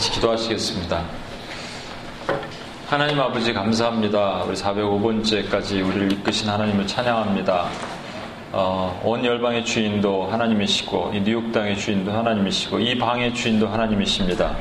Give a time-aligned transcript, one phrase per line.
[0.00, 1.04] 같이 기도하시겠습니다.
[2.88, 4.44] 하나님 아버지 감사합니다.
[4.44, 7.68] 우리 405번째까지 우리를 이끄신 하나님을 찬양합니다.
[8.52, 14.56] 어, 온 열방의 주인도 하나님이시고 이 뉴욕 땅의 주인도 하나님이시고 이 방의 주인도 하나님이십니다.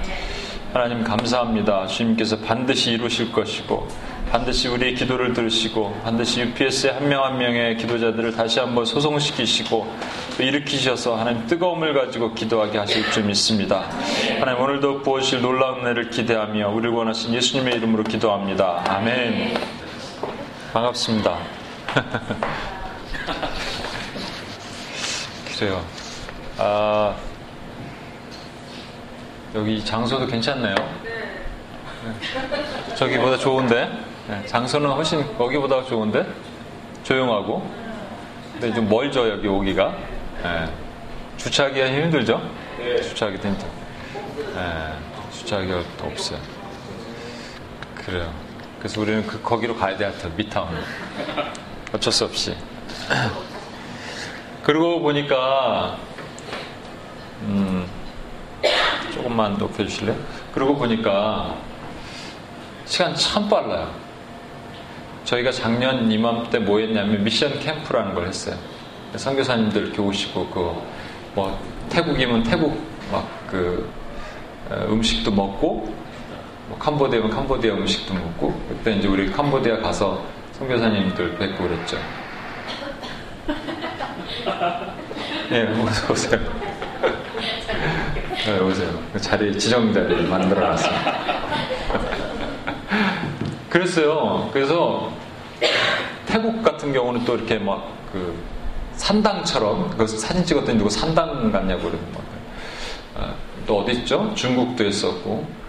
[0.74, 1.88] 하나님 감사합니다.
[1.88, 3.88] 주님께서 반드시 이루실 것이고
[4.32, 9.92] 반드시 우리의 기도를 들으시고 반드시 UPS의 한 명 한 명의 기도자들을 다시 한번 소송시키시고
[10.38, 13.86] 또 일으키셔서 하나님 뜨거움을 가지고 기도하게 하실 줄 믿습니다.
[14.40, 18.84] 하나님 오늘도 부어주실 놀라운 은혜를 기대하며 우리를 원하신 예수님의 이름으로 기도합니다.
[18.88, 19.58] 아멘.
[20.74, 21.38] 반갑습니다.
[25.58, 25.84] 그래요.
[26.58, 27.16] 아,
[29.56, 30.76] 여기 장소도 괜찮네요.
[31.04, 31.10] 네.
[32.96, 33.90] 저기보다 좋은데?
[34.30, 36.24] 네, 장소는 훨씬 거기보다 좋은데?
[37.02, 37.68] 조용하고.
[38.52, 39.92] 근데 좀 멀죠, 여기 오기가.
[40.44, 40.72] 네.
[41.38, 42.40] 주차하기가 힘들죠?
[43.02, 43.68] 주차하기도 힘들.
[44.54, 44.94] 네,
[45.32, 46.40] 주차하기가 없어요.
[47.96, 48.32] 그래요.
[48.78, 50.78] 그래서 우리는 그, 거기로 가야 돼, 하여튼, 미타운.
[51.92, 52.56] 어쩔 수 없이.
[54.62, 55.98] 그러고 보니까,
[57.42, 57.88] 음,
[59.12, 60.16] 조금만 높여주실래요?
[60.54, 61.56] 그러고 보니까
[62.86, 64.09] 시간 참 빨라요.
[65.30, 68.56] 저희가 작년 이맘때 뭐 했냐면 미션 캠프라는 걸 했어요.
[69.16, 71.00] 선교사님들 이렇게 오시고 그
[71.36, 71.58] 뭐
[71.90, 72.78] 태국이면 태국
[73.12, 73.90] 막그
[74.72, 75.94] 음식도 먹고
[76.68, 81.98] 뭐 캄보디아면 캄보디아 음식도 먹고 그때 이제 우리 캄보디아 가서 선교사님들 뵙고 그랬죠.
[85.52, 86.40] 예, 네, 오세요.
[88.46, 89.04] 네, 오세요.
[89.14, 91.69] 그 자리, 지정 자리 만들어 놨습니다.
[93.70, 94.50] 그랬어요.
[94.52, 95.12] 그래서
[96.26, 98.36] 태국 같은 경우는 또 이렇게 막 그
[98.94, 102.24] 산당처럼 그 사진 찍었더니 누구 산당 같냐고 그러고 막.
[103.16, 103.34] 아,
[103.66, 104.32] 또 어디 있죠?
[104.36, 105.60] 중국도 했었고.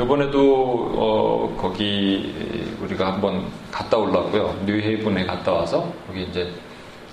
[0.00, 2.34] 이번에도 어, 거기
[2.80, 4.62] 우리가 한번 갔다 올라고요.
[4.64, 6.50] 뉴헤이븐에 갔다 와서 거기 이제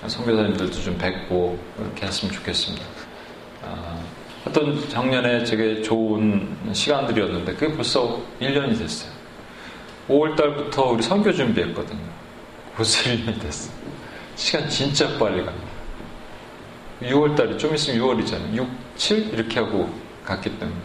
[0.07, 2.85] 선교사님들도 좀 뵙고 이렇게 했으면 좋겠습니다.
[3.65, 3.97] 아,
[4.47, 9.18] 어떤 작년에 되게 좋은 시간들이었는데 그게 벌써 1년이 됐어요.
[10.09, 11.99] 5월달부터 우리 선교 준비했거든요.
[12.75, 13.73] 벌써 1년이 됐어요.
[14.35, 15.67] 시간 진짜 빨리 갑니다.
[17.01, 18.55] 6월달에 좀 있으면 6월이잖아요.
[18.55, 18.67] 6,
[18.97, 19.89] 7 이렇게 하고
[20.25, 20.77] 갔기 때문에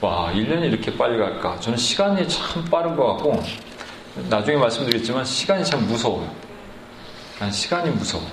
[0.00, 1.58] 와 1년이 이렇게 빨리 갈까?
[1.60, 3.42] 저는 시간이 참 빠른 것 같고
[4.28, 6.30] 나중에 말씀드리겠지만 시간이 참 무서워요.
[7.38, 8.24] 난 시간이 무서워.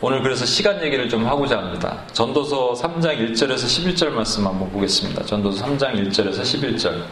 [0.00, 2.02] 오늘 그래서 시간 얘기를 좀 하고자 합니다.
[2.12, 5.24] 전도서 3장 1절에서 11절 말씀 한번 보겠습니다.
[5.24, 7.04] 전도서 3장 1절에서 11절.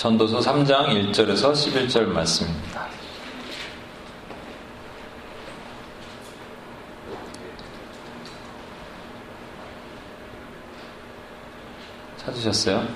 [0.00, 2.88] 전도서 3장 1절에서 11절 말씀입니다.
[12.16, 12.88] 찾으셨어요?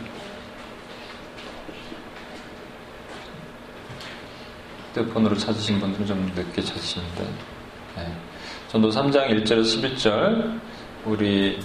[4.89, 7.23] 휴대폰으로 찾으신 분들은 좀 늦게 찾으시는데.
[7.97, 8.17] 네.
[8.69, 10.59] 전도 3장 1절에서 11절
[11.05, 11.61] 우리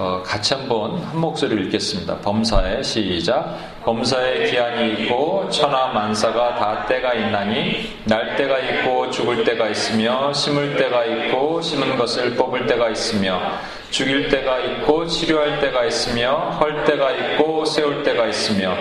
[0.00, 2.18] 어, 같이 한번 한 목소리를 읽겠습니다.
[2.18, 3.82] 범사에 시작.
[3.82, 10.76] 범사에 기한이 있고 천하 만사가 다 때가 있나니 날 때가 있고 죽을 때가 있으며 심을
[10.76, 13.40] 때가 있고 심은 것을 뽑을 때가 있으며
[13.90, 18.76] 죽일 때가 있고 치료할 때가 있으며 헐 때가 있고 세울 때가 있으며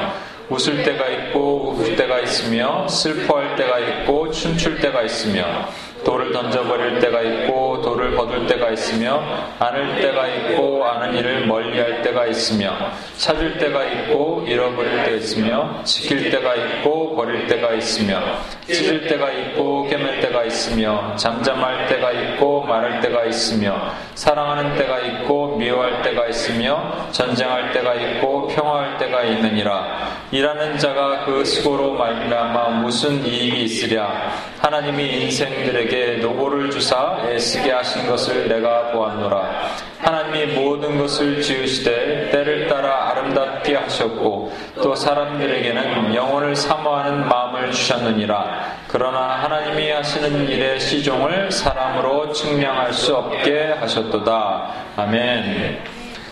[0.49, 5.67] 웃을 때가 있고 울 때가 있으며 슬퍼할 때가 있고 춤출 때가 있으며
[6.07, 9.21] 돌을 던져버릴 때가 있고 돌을 거둘 때가 있으며
[9.59, 12.73] 안을 때가 있고 아는 일을 멀리할 때가 있으며
[13.17, 18.21] 찾을 때가 있고 잃어버릴 때가 있으며 지킬 때가 있고 버릴 때가 있으며
[18.67, 25.57] 찢을 때가 있고 깨맬 때가 있으며 잠잠할 때가 있고 말할 때가 있으며 사랑하는 때가 있고
[25.57, 30.07] 미워할 때가 있으며 전쟁할 때가 있고 평화할 때가 있느니라.
[30.31, 34.31] 일하는 자가 그 수고로 말미암아 무슨 이익이 있으랴?
[34.59, 39.69] 하나님이 인생들에게 노고를 주사 애쓰게 하신 것을 내가 보았노라
[39.99, 49.43] 하나님이 모든 것을 지으시되 때를 따라 아름답게 하셨고 또 사람들에게는 영혼을 사모하는 마음을 주셨느니라 그러나
[49.43, 55.79] 하나님이 하시는 일의 시종을 사람으로 측량할 수 없게 하셨도다 아멘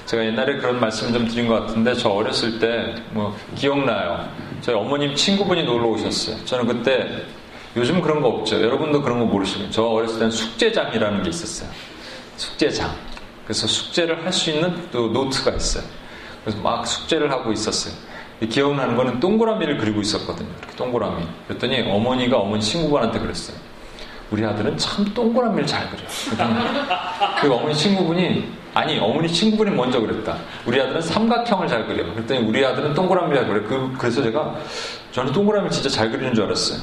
[0.06, 4.28] 제가 옛날에 그런 말씀 좀 드린 것 같은데 저 어렸을 때 뭐 기억나요.
[4.62, 6.44] 저희 어머님 친구분이 놀러 오셨어요.
[6.46, 7.08] 저는 그때
[7.78, 8.62] 요즘 그런 거 없죠.
[8.62, 11.70] 여러분도 그런 거 모르시면 저 어렸을 때는 숙제장이라는 게 있었어요.
[12.38, 12.94] 숙제장.
[13.46, 15.84] 그래서 숙제를 할 수 있는 또 노트가 있어요.
[16.44, 17.94] 그래서 막 숙제를 하고 있었어요.
[18.50, 20.50] 기억나는 거는 동그라미를 그리고 있었거든요.
[20.60, 21.24] 이렇게 동그라미.
[21.48, 23.58] 그랬더니 어머니가 어머니 친구분한테 그랬어요.
[24.32, 26.02] 우리 아들은 참 동그라미를 잘 그려.
[27.42, 30.38] 그 어머니 친구분이 아니 어머니 친구분이 먼저 그랬다.
[30.66, 32.04] 우리 아들은 삼각형을 잘 그려.
[32.14, 33.68] 그랬더니 우리 아들은 동그라미를 잘 그려.
[33.68, 34.56] 그, 그래서 제가
[35.12, 36.80] 저는 동그라미 진짜 잘 그리는 줄 알았어요.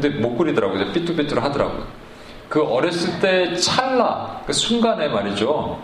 [0.00, 0.92] 근데 못 그리더라고요.
[0.92, 1.86] 삐뚤삐뚤 하더라고요.
[2.48, 5.80] 그 어렸을 때 찰나 그 순간에 말이죠.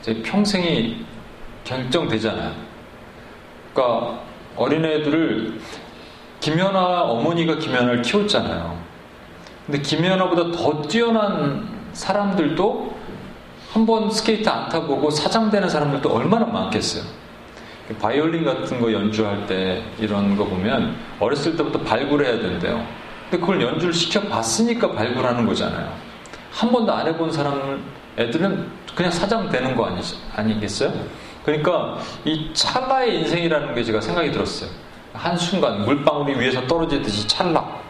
[0.00, 1.04] 제 평생이
[1.64, 2.52] 결정되잖아요.
[3.74, 4.20] 그러니까
[4.56, 5.60] 어린애들을
[6.40, 8.76] 김연아 어머니가 김연아를 키웠잖아요.
[9.66, 12.92] 근데 김연아보다 더 뛰어난 사람들도
[13.72, 17.04] 한 번 스케이트 안 타보고 사장되는 사람들도 얼마나 많겠어요.
[18.00, 22.84] 바이올린 같은 거 연주할 때 이런 거 보면 어렸을 때부터 발굴해야 된대요.
[23.32, 25.90] 근데 그걸 연주를 시켜봤으니까 발굴하는 거잖아요.
[26.50, 27.82] 한 번도 안 해본 사람
[28.18, 30.02] 애들은 그냥 사장 되는 거 아니,
[30.36, 30.92] 아니겠어요?
[31.42, 31.96] 그러니까
[32.26, 34.68] 이 찰나의 인생이라는 게 제가 생각이 들었어요.
[35.14, 37.80] 한순간 물방울이 위에서 떨어지듯이 찰나.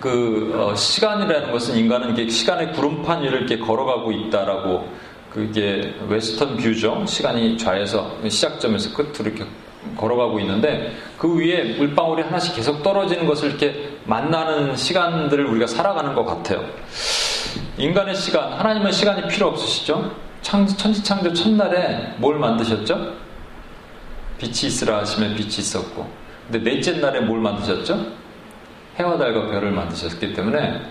[0.00, 4.86] 그 어, 시간이라는 것은 인간은 이게 시간의 구름판 위를 이렇게 걸어가고 있다라고
[5.30, 7.06] 그게 웨스턴 뷰죠.
[7.06, 9.46] 시간이 좌에서 시작점에서 끝으로 이렇게
[9.96, 16.24] 걸어가고 있는데 그 위에 물방울이 하나씩 계속 떨어지는 것을 이렇게 만나는 시간들을 우리가 살아가는 것
[16.24, 16.64] 같아요.
[17.78, 20.14] 인간의 시간, 하나님은 시간이 필요 없으시죠?
[20.42, 23.14] 천지창조 첫날에 뭘 만드셨죠?
[24.38, 26.06] 빛이 있으라 하시면 빛이 있었고
[26.50, 28.06] 근데 넷째 날에 뭘 만드셨죠?
[28.98, 30.82] 해와 달과 별을 만드셨기 때문에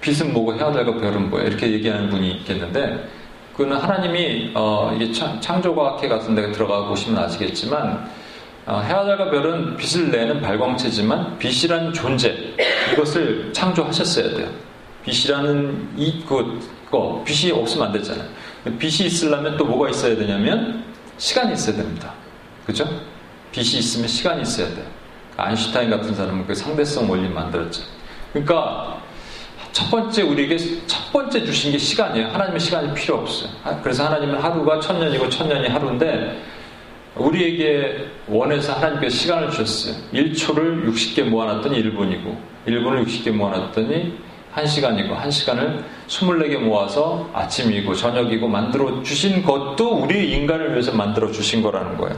[0.00, 3.08] 빛은 뭐고 해와 달과 별은 뭐야 이렇게 얘기하는 분이 있겠는데
[3.52, 8.19] 그거는 하나님이 어, 이게 창조과학회 같은 데 들어가 보시면 아시겠지만 어,
[8.68, 12.54] 해와 달과 별은 빛을 내는 발광체지만 빛이라는 존재
[12.92, 14.48] 이것을 창조하셨어야 돼요.
[15.04, 16.60] 빛이라는 이그
[16.90, 18.28] 거 빛이 없으면 안 되잖아요.
[18.78, 20.84] 빛이 있으려면 또 뭐가 있어야 되냐면
[21.18, 22.12] 시간이 있어야 됩니다.
[22.66, 22.84] 그죠?
[23.52, 24.84] 빛이 있으면 시간이 있어야 돼요.
[25.36, 27.82] 아인슈타인 같은 사람은 그 상대성 원리 만들었죠.
[28.32, 29.00] 그러니까
[29.72, 32.28] 첫 번째 우리에게 첫 번째 주신 게 시간이에요.
[32.28, 33.50] 하나님의 시간이 필요 없어요.
[33.82, 36.42] 그래서 하나님은 하루가 천 년이고 천 년이 하루인데
[37.16, 39.94] 우리에게 원해서 하나님께서 시간을 주셨어요.
[40.12, 42.36] 1초를 60개 모아놨더니 1분이고
[42.66, 44.14] 1분을 60개 모아놨더니
[44.54, 51.96] 1시간이고 1시간을 24개 모아서 아침이고 저녁이고 만들어 주신 것도 우리 인간을 위해서 만들어 주신 거라는
[51.96, 52.16] 거예요.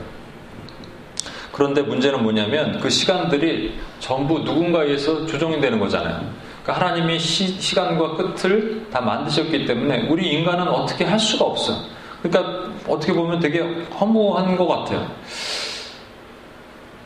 [1.51, 6.27] 그런데 문제는 뭐냐면 그 시간들이 전부 누군가에 의해서 조정이 되는 거잖아요.
[6.63, 11.83] 그러니까 하나님이 시, 간과 끝을 다 만드셨기 때문에 우리 인간은 어떻게 할 수가 없어.
[12.23, 15.11] 그러니까 어떻게 보면 되게 허무한 것 같아요.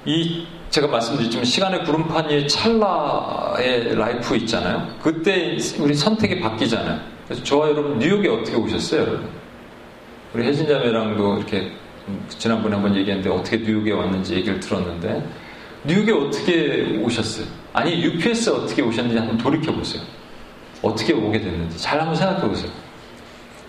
[0.06, 4.88] 이 제가 말씀드렸지만 시간의 구름판 위에 찰나의 라이프 있잖아요.
[5.02, 7.00] 그때 우리 선택이 바뀌잖아요.
[7.26, 9.28] 그래서 저와 여러분 뉴욕에 어떻게 오셨어요, 여러분?
[10.34, 11.72] 우리 혜진 자매랑도 이렇게
[12.30, 15.24] 지난번에 한번 얘기했는데 어떻게 뉴욕에 왔는지 얘기를 들었는데
[15.84, 17.48] 뉴욕에 어떻게 오셨어요?
[17.74, 20.04] 아니 UPS에 어떻게 오셨는지 한번 돌이켜 보세요.
[20.82, 22.72] 어떻게 오게 됐는지 잘 한번 생각해 보세요.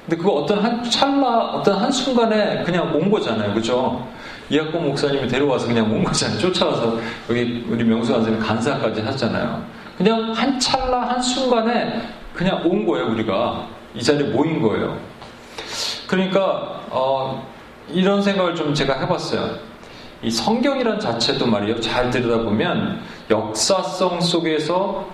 [0.08, 4.08] 근데 그거 어떤 한 찰나 어떤 한 순간에 그냥 온 거잖아요, 그죠?
[4.49, 6.38] 이학권 목사님이 데려와서 그냥 온 거잖아요.
[6.40, 9.62] 쫓아와서 여기 우리 명수 선생님 간사까지 하잖아요.
[9.99, 12.00] 그냥 한 찰나 한 순간에
[12.32, 14.96] 그냥 온 거예요, 우리가 이 자리에 모인 거예요.
[16.06, 17.46] 그러니까 어,
[17.90, 19.58] 이런 생각을 좀 제가 해봤어요.
[20.22, 21.81] 이 성경이란 자체도 말이에요.
[21.81, 25.06] 잘 들여다보면 역사성 속에서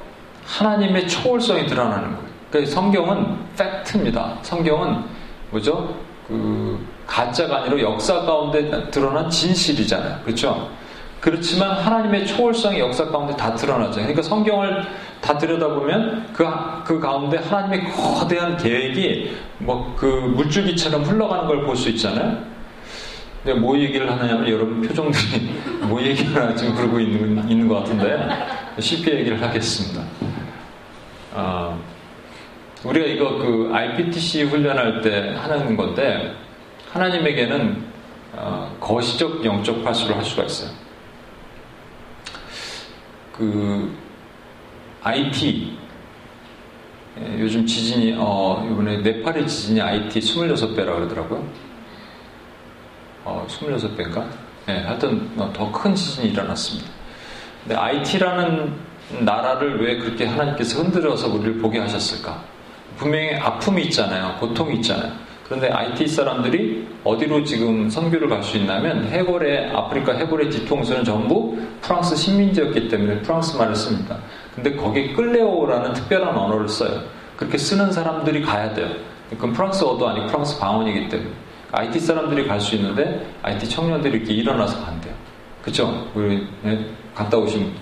[0.46, 2.33] 하나님의 초월성이 드러나는 거예요.
[2.55, 4.39] 그러니까 성경은 팩트입니다.
[4.43, 5.03] 성경은
[5.51, 5.93] 뭐죠?
[6.29, 10.20] 그 가짜가 아니라 역사 가운데 드러난 진실이잖아요.
[10.25, 10.70] 그렇죠?
[11.20, 13.94] 그렇지만 하나님의 초월성이 역사 가운데 다 드러나죠.
[13.94, 14.84] 그러니까 성경을
[15.20, 16.46] 다 들여다보면 그,
[16.84, 22.39] 그 가운데 하나님의 거대한 계획이 뭐 그 물줄기처럼 흘러가는 걸 볼 수 있잖아요.
[23.43, 25.51] 내가 뭐 얘기를 하느냐면 여러분 표정들이
[25.89, 28.29] 뭐 얘기를 지금 그러고 있는, 있는 것 같은데
[28.79, 30.03] 쉽게 얘기를 하겠습니다.
[31.34, 31.79] 어,
[32.84, 36.34] 우리가 이거 그 IPTC 훈련할 때 하는 건데
[36.93, 37.84] 하나님에게는
[38.36, 40.70] 어, 거시적 영적 파수를 할 수가 있어요.
[43.32, 43.93] 그
[45.03, 45.79] IT
[47.20, 51.46] 예, 요즘 지진이 어, 이번에 네팔의 지진이 IT 26배라 그러더라고요.
[53.24, 54.26] 어, 26배인가?
[54.67, 56.91] 네, 하여튼 어, 더큰 지진이 일어났습니다.
[57.62, 58.74] 근데 IT라는
[59.20, 62.54] 나라를 왜 그렇게 하나님께서 흔들어서 우리를 보게 하셨을까?
[62.96, 64.36] 분명히 아픔이 있잖아요.
[64.41, 65.13] 고통이 있잖아요.
[65.44, 72.17] 그런데 IT 사람들이 어디로 지금 선교를 갈 수 있냐면 해골의 아프리카 해골의 뒤통수는 전부 프랑스
[72.17, 74.17] 식민지였기 때문에 프랑스 말을 씁니다.
[74.55, 77.01] 근데 거기에 끌레오라는 특별한 언어를 써요.
[77.36, 78.89] 그렇게 쓰는 사람들이 가야 돼요.
[79.31, 81.31] 그건 프랑스어도 아니고 프랑스 방언이기 때문에.
[81.72, 85.13] IT 사람들이 갈 수 있는데 IT 청년들이 이렇게 일어나서 간대요.
[85.63, 86.06] 그쵸?
[86.15, 86.86] 우리 네?
[87.15, 87.72] 갔다 오신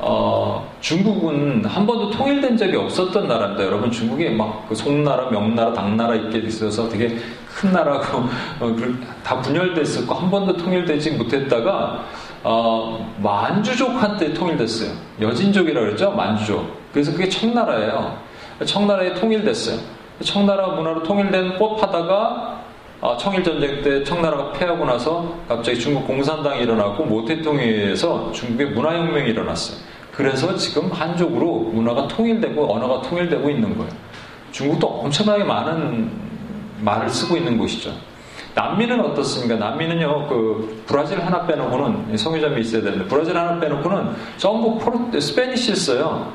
[0.00, 3.64] 어, 중국은 한 번도 통일된 적이 없었던 나라입니다.
[3.64, 7.18] 여러분 중국에 막그 송나라, 명나라, 당나라 있게 있어서 되게
[7.52, 8.18] 큰 나라고
[8.60, 8.76] 어,
[9.24, 12.04] 다 분열됐었고 한 번도 통일되지 못했다가
[12.44, 14.90] 어, 만주족한테 통일됐어요.
[15.20, 16.12] 여진족이라고 그랬죠?
[16.12, 16.78] 만주족.
[16.92, 18.16] 그래서 그게 청나라예요.
[18.64, 19.78] 청나라에 통일됐어요.
[20.22, 22.57] 청나라 문화로 통일된 법하다가
[23.00, 29.78] 어, 청일전쟁 때 청나라가 패하고 나서 갑자기 중국 공산당이 일어나고 모태통일에서 중국의 문화혁명이 일어났어요.
[30.12, 33.92] 그래서 지금 한족으로 문화가 통일되고 언어가 통일되고 있는 거예요.
[34.50, 36.10] 중국도 엄청나게 많은
[36.80, 37.92] 말을 쓰고 있는 곳이죠.
[38.54, 39.54] 남미는 어떻습니까?
[39.54, 46.32] 남미는요, 그, 브라질 하나 빼놓고는, 성유점이 있어야 되는데, 브라질 하나 빼놓고는 전부 포르, 스페니쉬를 써요.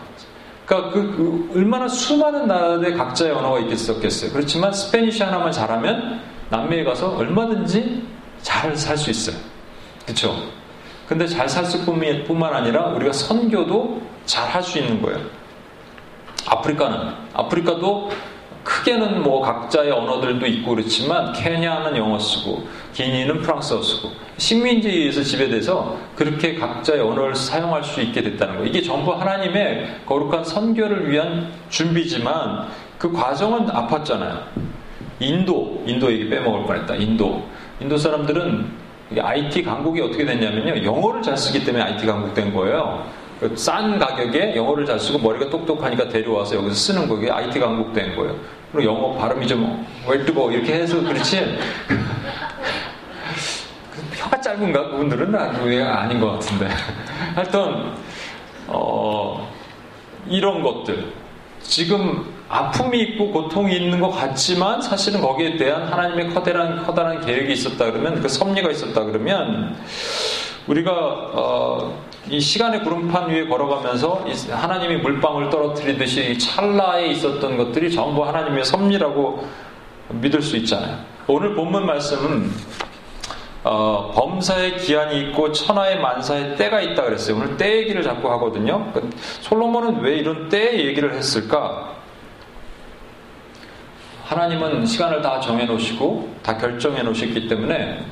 [0.65, 4.31] 그러니까 그, 그, 얼마나 수많은 나라들의 각자의 언어가 있겠었겠어요.
[4.31, 6.21] 그렇지만 Spanish 하나만 잘하면
[6.53, 8.03] 남미에 가서 얼마든지
[8.43, 9.35] 잘 살 수 있어요.
[10.05, 10.35] 그쵸?
[11.07, 15.19] 근데 잘 살 수 뿐만 아니라 우리가 선교도 잘 할 수 있는 거예요.
[16.45, 18.11] 아프리카는, 아프리카도
[18.63, 25.97] 크게는 뭐 각자의 언어들도 있고 그렇지만 케냐는 영어 쓰고 기니는 프랑스어 쓰고 식민지에 의해서 지배돼서
[26.15, 28.67] 그렇게 각자의 언어를 사용할 수 있게 됐다는 거예요.
[28.67, 32.67] 이게 전부 하나님의 거룩한 선교를 위한 준비지만
[32.99, 34.72] 그 과정은 아팠잖아요.
[35.19, 36.95] 인도, 인도 얘기 빼먹을 뻔했다.
[36.95, 37.43] 인도.
[37.79, 38.83] 인도 사람들은
[39.17, 40.83] IT 강국이 어떻게 됐냐면요.
[40.83, 43.05] 영어를 잘 쓰기 때문에 IT 강국 된 거예요.
[43.55, 48.35] 싼 가격에 영어를 잘 쓰고 머리가 똑똑하니까 데려와서 여기서 쓰는 거게 IT 강국 된 거예요.
[48.71, 51.57] 그리고 영어 발음이 좀 웰뜨고 이렇게 해서 그렇지.
[54.15, 56.67] 혀가 짧은가 그분들은 아닌 것 같은데.
[57.35, 57.91] 하여튼
[58.67, 59.51] 어,
[60.27, 61.11] 이런 것들
[61.61, 67.91] 지금 아픔이 있고 고통이 있는 것 같지만 사실은 거기에 대한 하나님의 커다란 커다란 계획이 있었다
[67.91, 69.75] 그러면 그 섭리가 있었다 그러면
[70.67, 78.63] 우리가 어, 이 시간의 구름판 위에 걸어가면서 하나님이 물방울 떨어뜨리듯이 찰나에 있었던 것들이 전부 하나님의
[78.63, 79.45] 섭리라고
[80.09, 80.97] 믿을 수 있잖아요.
[81.27, 82.51] 오늘 본문 말씀은
[83.65, 87.37] 어, 범사의 기한이 있고 천하의 만사의 때가 있다 그랬어요.
[87.37, 88.91] 오늘 때 얘기를 자꾸 하거든요.
[88.93, 89.09] 그
[89.41, 91.92] 솔로몬은 왜 이런 때 얘기를 했을까?
[94.25, 98.03] 하나님은 시간을 다 정해 놓으시고 다 결정해 놓으셨기 때문에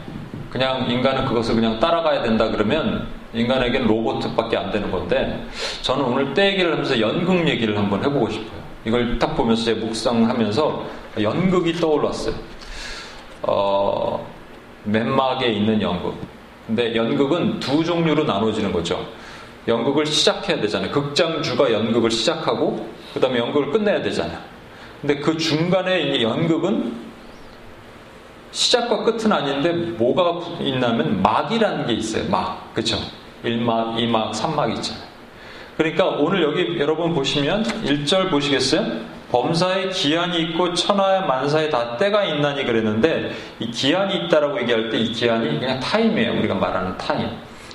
[0.50, 5.46] 그냥 인간은 그것을 그냥 따라가야 된다 그러면 인간에게는 로봇밖에 안 되는 건데
[5.82, 8.62] 저는 오늘 때 얘기를 하면서 연극 얘기를 한번 해보고 싶어요.
[8.84, 10.86] 이걸 딱 보면서 제 묵상하면서
[11.22, 12.36] 연극이 떠올랐어요.
[13.44, 14.27] 어,
[14.84, 16.15] 맨막에 있는 연극.
[16.68, 19.06] 근데 연극은 두 종류로 나눠지는 거죠.
[19.68, 20.91] 연극을 시작해야 되잖아요.
[20.91, 24.50] 극장주가 연극을 시작하고 그 다음에 연극을 끝내야 되잖아요.
[25.01, 26.93] 근데 그 중간에 연극은
[28.51, 32.29] 시작과 끝은 아닌데 뭐가 있냐면 막이라는 게 있어요.
[32.29, 32.74] 막.
[32.74, 32.98] 그쵸?
[33.43, 35.03] 1막, 2막, 3막 있잖아요.
[35.77, 38.86] 그러니까 오늘 여기 여러분 보시면 1절 보시겠어요?
[39.31, 45.12] 범사에 기한이 있고 천하에 만사에 다 때가 있나니 그랬는데 이 기한이 있다라고 얘기할 때 이
[45.13, 46.34] 기한이 그냥 time이에요.
[46.38, 47.29] 우리가 말하는 time.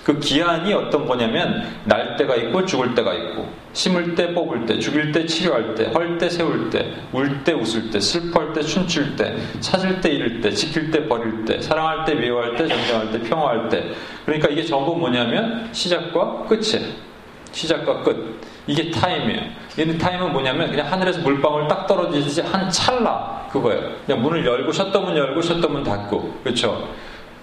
[0.07, 5.11] 그 기한이 어떤 거냐면 날 때가 있고 죽을 때가 있고 심을 때 뽑을 때 죽일
[5.11, 9.35] 때 치료할 때 헐 때 세울 때 울 때 웃을 때 슬퍼할 때 춤출 때
[9.59, 13.69] 찾을 때 잃을 때 지킬 때 버릴 때 사랑할 때 미워할 때 존경할 때 평화할
[13.69, 13.83] 때.
[14.25, 16.87] 그러니까 이게 전부 뭐냐면 시작과 끝이에요.
[17.51, 18.41] 시작과 끝.
[18.69, 19.43] 이게 time이에요.
[19.77, 23.91] 이 time은 뭐냐면 그냥 하늘에서 물방울 딱 떨어지듯이 한 찰나 그거예요.
[24.07, 26.43] 그냥 문을 열고 셔터 문 열고 셔터 문 닫고.
[26.45, 26.89] 그렇죠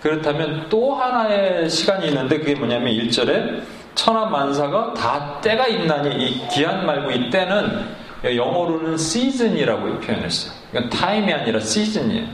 [0.03, 3.63] 그렇다면 또 하나의 시간이 있는데 그게 뭐냐면 1절에
[3.95, 7.85] 천하 만사가 다 때가 있나니 이 기한 말고 이 때는
[8.25, 10.53] 영어로는 시즌이라고 표현했어요.
[10.71, 12.27] 이건 타임이 아니라 시즌이에요.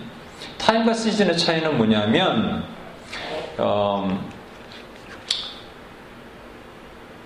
[0.57, 2.63] 타임과 시즌의 차이는 뭐냐면
[3.59, 4.19] 어,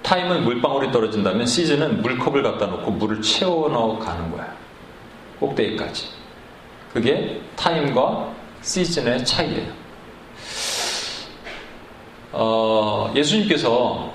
[0.02, 4.52] 타임은 물방울이 떨어진다면 시즌은 물컵을 갖다 놓고 물을 채워 넣어 가는 거예요.
[5.40, 6.10] 꼭대기까지.
[6.92, 9.83] 그게 타임과 시즌의 차이예요.
[12.34, 14.12] 어, 예수님께서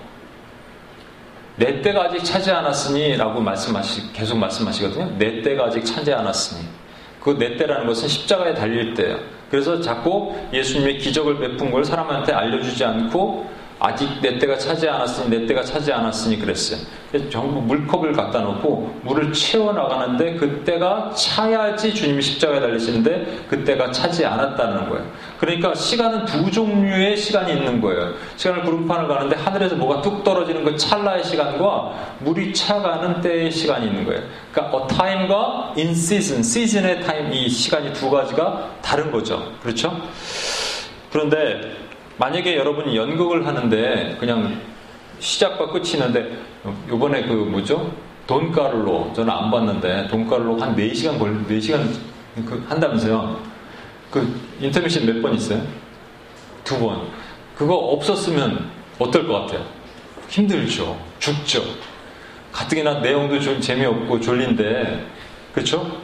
[1.57, 5.19] 내 때가 아직 차지 않았으니라고 말씀하시 계속 말씀하시거든요.
[5.19, 6.63] 내 때가 아직 차지 않았으니
[7.21, 9.19] 그 내 때라는 것은 십자가에 달릴 때예요.
[9.51, 15.47] 그래서 자꾸 예수님의 기적을 베푼 걸 사람한테 알려주지 않고 아직 내 때가 차지 않았으니 내
[15.47, 16.81] 때가 차지 않았으니 그랬어요.
[17.31, 24.91] 전부 물컵을 갖다 놓고 물을 채워 나가는데 그때가 차야지 주님이 십자가에 달리시는데 그때가 차지 않았다는
[24.91, 25.07] 거예요.
[25.39, 28.15] 그러니까 시간은 두 종류의 시간이 있는 거예요.
[28.37, 34.05] 시간을 구름판을 가는데 하늘에서 뭐가 뚝 떨어지는 그 찰나의 시간과 물이 차가는 때의 시간이 있는
[34.05, 34.23] 거예요.
[34.53, 39.53] 그러니까 a time과 in season, season의 타임 이 시간이 두 가지가 다른 거죠.
[39.63, 39.97] 그렇죠?
[41.11, 41.88] 그런데
[42.19, 44.61] 만약에 여러분이 연극을 하는데 그냥
[45.21, 46.37] 시작과 끝이 있는데
[46.89, 47.93] 요번에 그 뭐죠?
[48.27, 51.89] 돈가루로 저는 안 봤는데 돈가루로 한 4시간 걸 4시간
[52.45, 53.41] 그 한다면서요.
[54.11, 55.63] 그 인터미션 몇 번 있어요?
[56.65, 57.09] 두 번.
[57.57, 59.65] 그거 없었으면 어떨 것 같아요?
[60.29, 60.99] 힘들죠.
[61.19, 61.63] 죽죠.
[62.53, 65.07] 가뜩이나 내용도 좀 재미없고 졸린데
[65.55, 66.01] 그렇죠?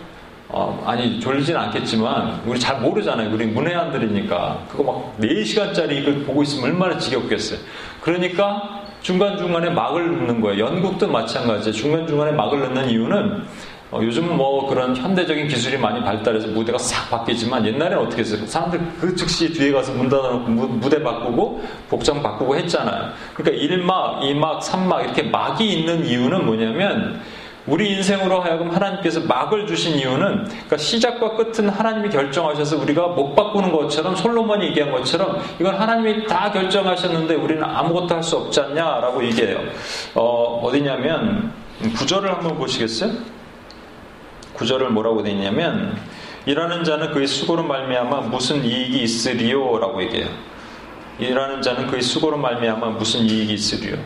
[0.56, 3.28] 어, 아니 졸리진 않겠지만 우리 잘 모르잖아요.
[3.34, 7.58] 우리 문외한들이니까 그거 막 4시간짜리 이걸 보고 있으면 얼마나 지겹겠어요.
[8.00, 10.64] 그러니까 중간중간에 막을 넣는 거예요.
[10.66, 11.72] 연극도 마찬가지예요.
[11.72, 13.42] 중간중간에 막을 넣는 이유는
[13.90, 18.46] 어, 요즘은 뭐 그런 현대적인 기술이 많이 발달해서 무대가 싹 바뀌지만 옛날에는 어떻게 했어요?
[18.46, 23.10] 사람들 그 즉시 뒤에 가서 문 닫아놓고 무 대 바꾸고 복장 바꾸고 했잖아요.
[23.34, 27.20] 그러니까 1막, 2막, 3막 이렇게 막이 있는 이유는 뭐냐면
[27.66, 33.72] 우리 인생으로 하여금 하나님께서 막을 주신 이유는 그러니까 시작과 끝은 하나님이 결정하셔서 우리가 못 바꾸는
[33.72, 39.60] 것처럼 솔로몬이 얘기한 것처럼 이건 하나님이 다 결정하셨는데 우리는 아무것도 할 수 없지 않냐라고 얘기해요.
[40.14, 41.52] 어, 어디냐면
[41.96, 43.12] 구절을 한번 보시겠어요?
[44.54, 45.94] 구절을 뭐라고 되어 있냐면
[46.46, 50.28] 일하는 자는 그의 수고로 말미암아 무슨 이익이 있으리요라고 얘기해요.
[51.18, 53.96] 일하는 자는 그의 수고로 말미암아 무슨 이익이 있으리요.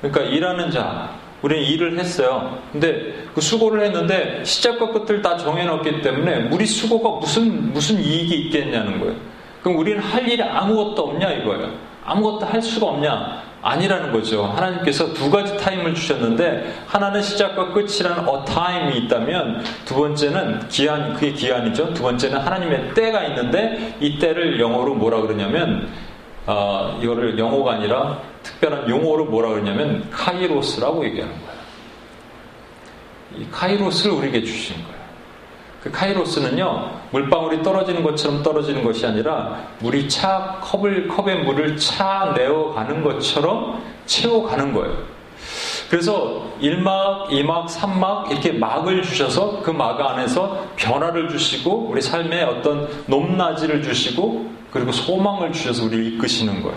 [0.00, 1.10] 그러니까 일하는 자
[1.42, 2.58] 우리는 일을 했어요.
[2.72, 8.98] 근데 그 수고를 했는데 시작과 끝을 다 정해놨기 때문에 우리 수고가 무슨 무슨 이익이 있겠냐는
[8.98, 9.14] 거예요.
[9.62, 11.72] 그럼 우리는 할 일이 아무것도 없냐 이거예요.
[12.04, 13.46] 아무것도 할 수가 없냐?
[13.62, 14.44] 아니라는 거죠.
[14.44, 21.32] 하나님께서 두 가지 time을 주셨는데 하나는 시작과 끝이라는 a time이 있다면 두 번째는 기한 그게
[21.32, 21.92] 기한이죠.
[21.92, 25.88] 두 번째는 하나님의 때가 있는데 이 때를 영어로 뭐라 그러냐면
[26.46, 31.56] 어, 이거를 영어가 아니라 특별한 용어로 뭐라 그러냐면 카이로스라고 얘기하는 거예요.
[33.38, 34.96] 이 카이로스를 우리에게 주신 거예요.
[35.82, 42.72] 그 카이로스는요, 물방울이 떨어지는 것처럼 떨어지는 것이 아니라 물이 차, 컵을, 컵에 물을 차 내어
[42.72, 44.96] 가는 것처럼 채워 가는 거예요.
[45.88, 52.88] 그래서 1막, 2막, 3막 이렇게 막을 주셔서 그 막 안에서 변화를 주시고 우리 삶에 어떤
[53.06, 56.76] 높낮이를 주시고 그리고 소망을 주셔서 우리를 이끄시는 거예요.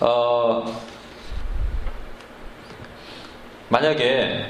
[0.00, 0.64] 어,
[3.68, 4.46] 만약에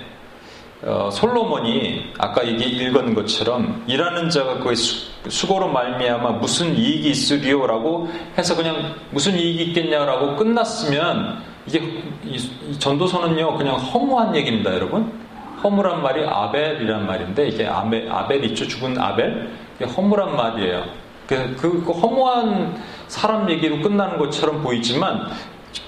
[0.83, 8.09] 어, 솔로몬이 아까 얘기 읽은 것처럼 일하는 자가 그의 수, 고로 말미암아 무슨 이익이 있으리요라고
[8.39, 11.81] 해서 그냥 무슨 이익이 있겠냐라고 끝났으면 이게
[12.25, 12.37] 이,
[12.69, 15.21] 이 전도서는요 그냥 허무한 얘기입니다 여러분.
[15.63, 18.67] 허무란 말이 아벨이란 말인데 이게 아벨, 아벨 있죠?
[18.67, 19.51] 죽은 아벨?
[19.77, 21.00] 이게 허무란 말이에요
[21.31, 25.31] 그, 그, 그 허무한 사람 얘기로 끝나는 것처럼 보이지만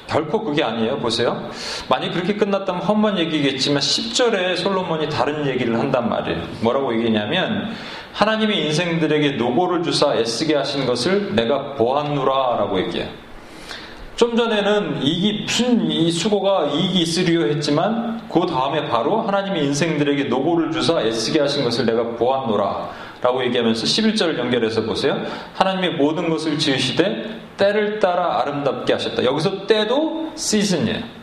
[0.06, 0.98] 결코 그게 아니에요.
[0.98, 1.50] 보세요.
[1.88, 6.42] 만약 그렇게 끝났다면 험한 얘기겠지만 10절에 솔로몬이 다른 얘기를 한단 말이에요.
[6.60, 7.74] 뭐라고 얘기냐면
[8.12, 13.08] 하나님의 인생들에게 노고를 주사 애쓰게 하신 것을 내가 보았노라 라고 얘기해요.
[14.14, 21.40] 좀 전에는 이익이 수고가 이익이 있으리요 했지만 그 다음에 바로 하나님의 인생들에게 노고를 주사 애쓰게
[21.40, 22.90] 하신 것을 내가 보았노라
[23.22, 25.24] 라고 얘기하면서 11절을 연결해서 보세요.
[25.54, 29.24] 하나님의 모든 것을 지으시되 때를 따라 아름답게 하셨다.
[29.24, 31.21] 여기서 때도 시즌이에요.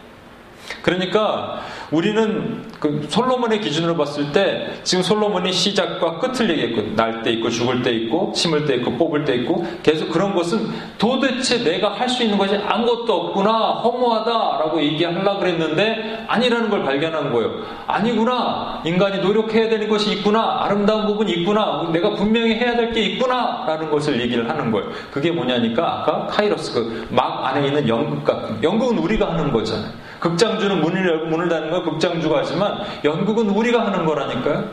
[0.82, 7.50] 그러니까 우리는 그 솔로몬의 기준으로 봤을 때 지금 솔로몬이 시작과 끝을 얘기했고 날 때 있고
[7.50, 12.08] 죽을 때 있고 심을 때 있고 뽑을 때 있고 계속 그런 것은 도대체 내가 할
[12.10, 13.52] 수 있는 것이 아무것도 없구나
[13.84, 17.52] 허무하다라고 얘기하려고 그랬는데 아니라는 걸 발견한 거예요.
[17.88, 23.92] 아니구나 인간이 노력해야 되는 것이 있구나 아름다운 부분이 있구나 내가 분명히 해야 될 게 있구나라는
[23.92, 24.90] 것을 얘기를 하는 거예요.
[25.12, 29.92] 그게 뭐냐니까 아까 카이로스 그 막 안에 있는 연극 같은 연극은 우리가 하는 거잖아요.
[30.20, 34.70] 극장주는 문을 열고 문을 닫는 건 극장주가 하지만 연극은 우리가 하는 거라니까요.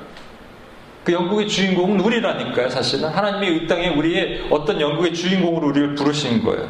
[1.04, 3.08] 그 연극의 주인공은 우리라니까요, 사실은.
[3.08, 6.68] 하나님이 이 땅에 우리의 어떤 연극의 주인공으로 우리를 부르신 거예요.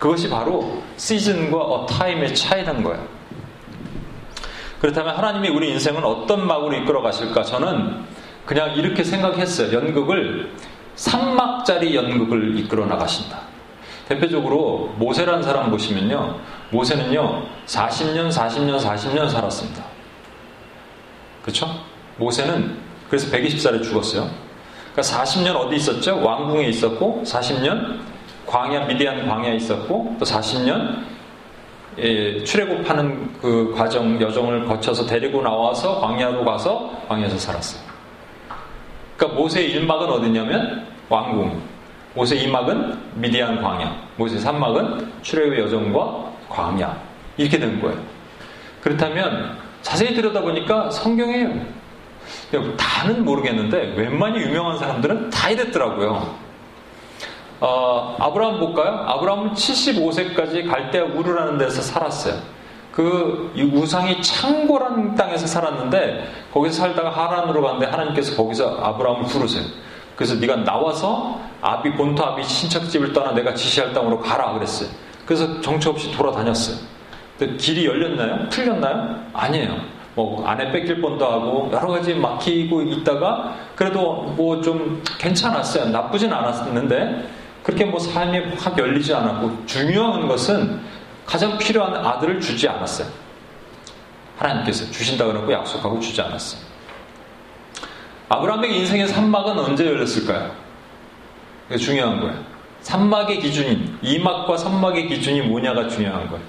[0.00, 3.06] 그것이 바로 시즌과 어 타임의 차이라는 거예요.
[4.80, 7.44] 그렇다면 하나님이 우리 인생은 어떤 막으로 이끌어 가실까?
[7.44, 8.04] 저는
[8.44, 9.72] 그냥 이렇게 생각했어요.
[9.72, 10.50] 연극을
[10.96, 13.38] 3막짜리 연극을 이끌어 나가신다.
[14.08, 16.38] 대표적으로 모세란 사람 보시면요.
[16.70, 19.84] 모세는요, 40년, 40년, 40년 살았습니다.
[21.42, 21.68] 그렇죠?
[22.18, 22.76] 모세는
[23.08, 24.28] 그래서 120살에 죽었어요.
[24.92, 26.22] 그러니까 40년 어디 있었죠?
[26.22, 28.00] 왕궁에 있었고, 40년
[28.46, 31.04] 광야, 미디안 광야에 있었고, 또 40년
[31.98, 37.82] 예, 출애굽하는 그 과정, 여정을 거쳐서 데리고 나와서 광야로 가서 광야에서 살았어요.
[39.16, 41.58] 그러니까 모세의 1막은 어디냐면 왕궁.
[42.14, 43.94] 모세 2막은 미디안 광야.
[44.16, 46.96] 모세 3막은 출애굽의 여정과 광야
[47.36, 47.98] 이렇게 된 거예요.
[48.80, 51.48] 그렇다면 자세히 들여다보니까 성경에
[52.76, 56.34] 다는 모르겠는데 웬만히 유명한 사람들은 다 이랬더라고요.
[57.60, 59.04] 어, 아브라함 볼까요?
[59.06, 62.34] 아브라함은 75세까지 갈대아 우르라는 데서 살았어요.
[62.92, 69.64] 그 우상이 창고란 땅에서 살았는데 거기서 살다가 하란으로 갔는데 하나님께서 거기서 아브라함을 부르세요.
[70.16, 74.88] 그래서 네가 나와서 아비 본토 아비 친척집을 떠나 내가 지시할 땅으로 가라 그랬어요.
[75.26, 76.76] 그래서 정처 없이 돌아다녔어요.
[77.38, 78.48] 근데 길이 열렸나요?
[78.48, 79.26] 풀렸나요?
[79.34, 79.76] 아니에요.
[80.14, 85.90] 뭐 안에 뺏길 뻔도 하고 여러 가지 막히고 있다가 그래도 뭐 좀 괜찮았어요.
[85.90, 87.28] 나쁘진 않았는데
[87.62, 90.80] 그렇게 뭐 삶이 확 열리지 않았고 중요한 것은
[91.26, 93.08] 가장 필요한 아들을 주지 않았어요.
[94.38, 96.60] 하나님께서 주신다 그러고 약속하고 주지 않았어요.
[98.28, 100.50] 아브라함의 인생의 산막은 언제 열렸을까요?
[101.78, 102.55] 중요한 거예요.
[102.86, 106.44] 산막의 기준인, 이막과 산막의 기준이 뭐냐가 중요한 거예요.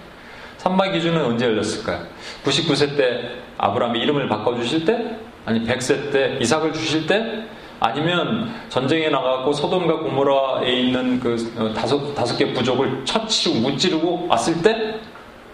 [0.58, 2.06] 산막 기준은 언제 열렸을까요?
[2.44, 5.18] 99세 때 아브라함의 이름을 바꿔주실 때?
[5.46, 7.44] 아니 100세 때 이삭을 주실 때?
[7.80, 14.62] 아니면 전쟁에 나가고 소돔과 고모라에 있는 그 어, 다섯, 다섯 개 부족을 처치고 무찌르고 왔을
[14.62, 15.00] 때?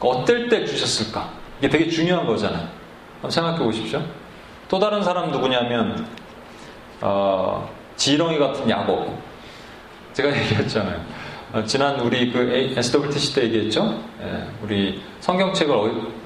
[0.01, 1.29] 어떨 때 주셨을까?
[1.59, 2.67] 이게 되게 중요한 거잖아요.
[3.13, 4.01] 한번 생각해 보십시오.
[4.67, 6.05] 또 다른 사람 누구냐면
[6.99, 9.32] 어, 지렁이 같은 야곱.
[10.13, 10.99] 제가 얘기했잖아요.
[11.53, 13.99] 어, 지난 우리 그 SWTC 때 얘기했죠.
[14.21, 15.73] 예, 우리 성경책을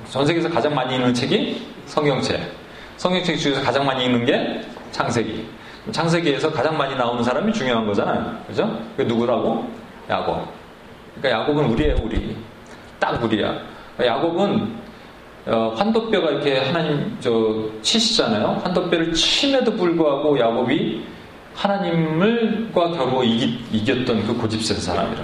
[0.09, 2.39] 전 세계에서 가장 많이 읽는 책이 성경책.
[2.97, 5.45] 성경책 중에서 가장 많이 읽는 게 창세기.
[5.91, 8.37] 창세기에서 가장 많이 나오는 사람이 중요한 거잖아요.
[8.47, 8.79] 그죠?
[8.95, 9.69] 그 누구라고?
[10.09, 10.47] 야곱.
[11.15, 12.35] 그러니까 야곱은 우리예요, 우리.
[12.99, 13.61] 딱 우리야.
[13.99, 14.87] 야곱은
[15.47, 18.61] 어, 환도뼈가 이렇게 하나님 저 치시잖아요.
[18.63, 21.03] 환도뼈를 침에도 불구하고 야곱이
[21.57, 25.23] 하나님을과 겨루 이기, 이겼던 그 고집센 사람이라.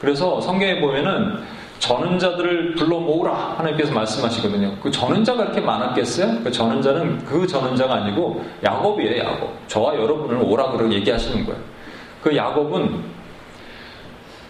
[0.00, 1.38] 그래서 성경에 보면은
[1.78, 4.76] 저는 자들을 불러 모으라 하나님께서 말씀하시거든요.
[4.82, 6.42] 그 저는 자가 이렇게 많았겠어요?
[6.42, 9.68] 그 저는 자는 그 저는 자가 아니고 야곱이에요, 야곱.
[9.68, 11.60] 저와 여러분을 오라 그러고 얘기하시는 거예요.
[12.22, 13.02] 그 야곱은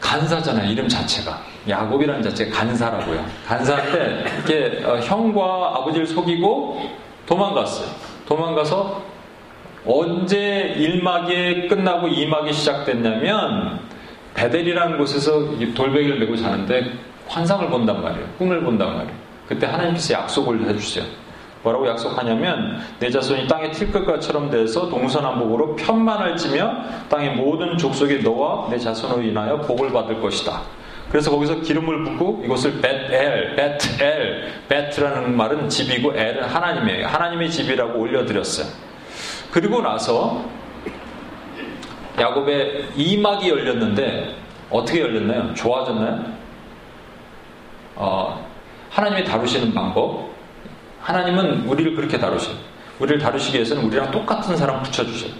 [0.00, 1.40] 간사잖아요, 이름 자체가.
[1.68, 3.24] 야곱이라는 자체가 간사라고요.
[3.46, 6.82] 간사인데 이렇게 어, 형과 아버지를 속이고
[7.26, 7.88] 도망갔어요.
[8.26, 9.11] 도망가서
[9.84, 13.80] 언제 1막이 끝나고 2막이 시작됐냐면
[14.34, 16.92] 베델이라는 곳에서 돌베개를 메고 자는데
[17.26, 18.26] 환상을 본단 말이에요.
[18.38, 19.16] 꿈을 본단 말이에요.
[19.48, 21.04] 그때 하나님께서 약속을 해주세요.
[21.62, 26.74] 뭐라고 약속하냐면 내 자손이 땅의 틀끝과처럼 돼서 동서남북으로 편만을 찌며
[27.08, 30.62] 땅의 모든 족속이 너와 내 자손으로 인하여 복을 받을 것이다.
[31.10, 37.06] 그래서 거기서 기름을 붓고 이것을 벳엘, 벳엘, 벳라는 말은 집이고 엘은 하나님이에요.
[37.06, 38.91] 하나님의 집이라고 올려드렸어요.
[39.52, 40.42] 그리고 나서
[42.18, 44.34] 야곱의 이막이 열렸는데
[44.70, 45.52] 어떻게 열렸나요?
[45.54, 46.24] 좋아졌나요?
[47.94, 48.48] 어,
[48.90, 50.30] 하나님이 다루시는 방법.
[51.02, 52.56] 하나님은 우리를 그렇게 다루셔요.
[52.98, 55.32] 우리를 다루시기 위해서는 우리랑 똑같은 사람 붙여주셔요.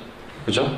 [0.45, 0.71] 그죠?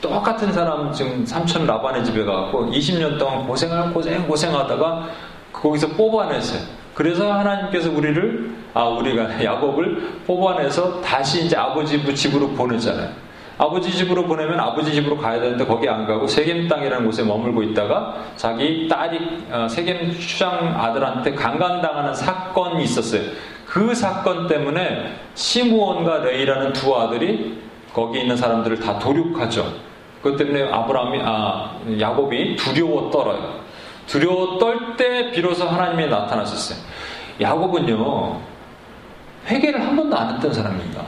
[0.00, 5.08] 똑같은 사람 지금 삼촌 라반의 집에 가고 20년 동안 고생을 고생 고생하다가
[5.52, 6.77] 거기서 뽑아냈어요.
[6.98, 13.10] 그래서 하나님께서 우리를 아 우리가 야곱을 뽑아내서 다시 이제 아버지 집으로 보내잖아요.
[13.56, 18.16] 아버지 집으로 보내면 아버지 집으로 가야 되는데 거기 안 가고 세겜 땅이라는 곳에 머물고 있다가
[18.34, 23.22] 자기 딸이 어, 세겜 추장 아들한테 강간당하는 사건이 있었어요.
[23.64, 27.60] 그 사건 때문에 시무원과 레이라는 두 아들이
[27.94, 29.72] 거기 있는 사람들을 다 도륙하죠.
[30.20, 33.67] 그것 때문에 아브라함이 아 야곱이 두려워 떨어요.
[34.08, 36.78] 두려워 떨 때 비로소 하나님이 나타나셨어요.
[37.40, 38.40] 야곱은요
[39.46, 41.02] 회개를 한 번도 안 했던 사람입니다.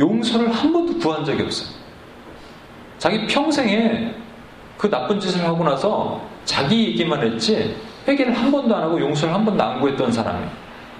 [0.00, 1.68] 용서를 한 번도 구한 적이 없어요.
[2.98, 4.14] 자기 평생에
[4.76, 9.44] 그 나쁜 짓을 하고 나서 자기 얘기만 했지 회개를 한 번도 안 하고 용서를 한
[9.44, 10.50] 번도 안 구했던 사람이에요.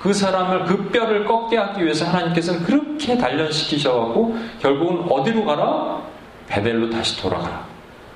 [0.01, 6.01] 그 사람을 그 뼈를 꺾게 하기 위해서 하나님께서는 그렇게 단련시키셔갖고 결국은 어디로 가라?
[6.47, 7.68] 베델로 다시 돌아가라.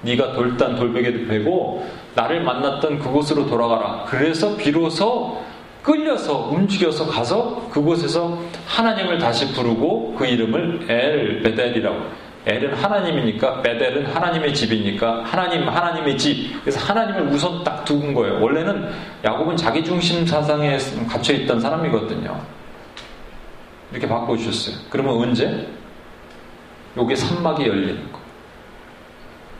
[0.02, 4.04] 네가 돌단 돌베개도 베고 나를 만났던 그곳으로 돌아가라.
[4.06, 5.40] 그래서 비로소
[5.82, 14.52] 끌려서 움직여서 가서 그곳에서 하나님을 다시 부르고 그 이름을 엘 베델이라고 엘은 하나님이니까 베델은 하나님의
[14.52, 18.40] 집이니까 하나님 하나님의 집 그래서 하나님을 우선 딱 두은 거예요.
[18.42, 18.88] 원래는
[19.24, 20.76] 야곱은 자기 중심 사상에
[21.08, 22.40] 갇혀 있던 사람이거든요.
[23.92, 24.84] 이렇게 바꿔 주셨어요.
[24.90, 25.68] 그러면 언제?
[26.96, 28.21] 요게 산막이 열리는 거.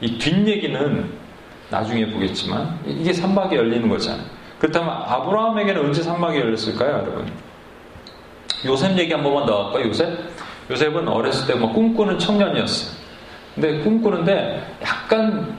[0.02, 1.10] 이 뒷얘기는
[1.70, 4.24] 나중에 보겠지만 이게 산막이 열리는 거잖아요.
[4.58, 7.32] 그렇다면 아브라함에게는 언제 산막이 열렸을까요, 여러분?
[8.66, 10.18] 요셉 얘기 한 번만 더 할까요, 요셉?
[10.70, 12.96] 요셉은 어렸을 때 뭐 꿈꾸는 청년이었어요.
[13.54, 15.56] 근데 꿈꾸는데 약간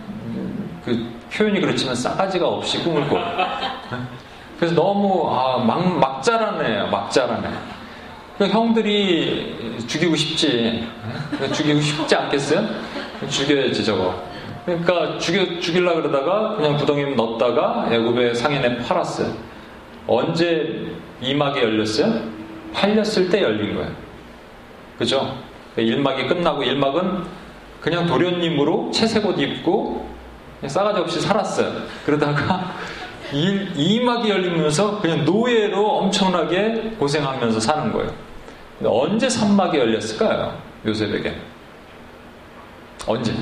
[0.83, 3.19] 그 표현이 그렇지만 싸가지가 없이 꿈을 꿔.
[4.57, 7.47] 그래서 너무 아, 막, 막 자라네, 막 자라네.
[8.37, 10.87] 그 형들이 죽이고 싶지.
[11.53, 12.67] 죽이고 싶지 않겠어요?
[13.29, 14.32] 죽여야지 저거.
[14.65, 19.33] 그러니까 죽여 죽일라 그러다가 그냥 구덩이에 넣었다가 애굽의 상인에 팔았어요.
[20.07, 20.87] 언제
[21.21, 22.21] 이막이 열렸어요?
[22.73, 23.91] 팔렸을 때 열린 거예요.
[24.97, 25.37] 그죠?
[25.75, 27.23] 일막이 끝나고 일막은
[27.81, 30.09] 그냥 도련님으로 채색옷 입고
[30.65, 31.73] 싸가지 없이 살았어요.
[32.05, 32.73] 그러다가
[33.33, 38.11] 이막이 열리면서 그냥 노예로 엄청나게 고생하면서 사는 거예요.
[38.85, 40.57] 언제 삼막이 열렸을까요?
[40.85, 41.35] 요셉에게.
[43.07, 43.33] 언제?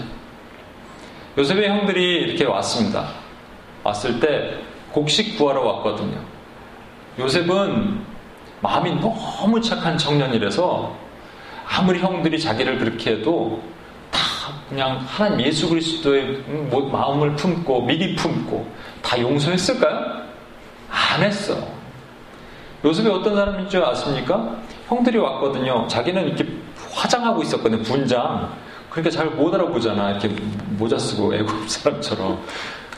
[1.38, 3.10] 요셉의 형들이 이렇게 왔습니다.
[3.84, 4.58] 왔을 때
[4.92, 6.20] 곡식 구하러 왔거든요.
[7.20, 8.02] 요셉은
[8.62, 10.96] 마음이 너무 착한 청년이라서
[11.68, 13.62] 아무리 형들이 자기를 그렇게 해도
[14.12, 14.20] 다
[14.68, 16.44] 그냥 하나님 예수 그리스도의
[16.92, 18.68] 마음을 품고 미리 품고
[19.02, 20.22] 다 용서했을까요?
[20.90, 21.58] 안 했어.
[22.84, 24.58] 요셉이 어떤 사람인 줄 아십니까?
[24.88, 25.88] 형들이 왔거든요.
[25.88, 26.46] 자기는 이렇게
[26.94, 27.82] 화장하고 있었거든요.
[27.84, 28.54] 분장.
[28.92, 30.12] 그러니까 잘 못 알아보잖아.
[30.12, 30.28] 이렇게
[30.78, 32.40] 모자 쓰고 애국 사람처럼.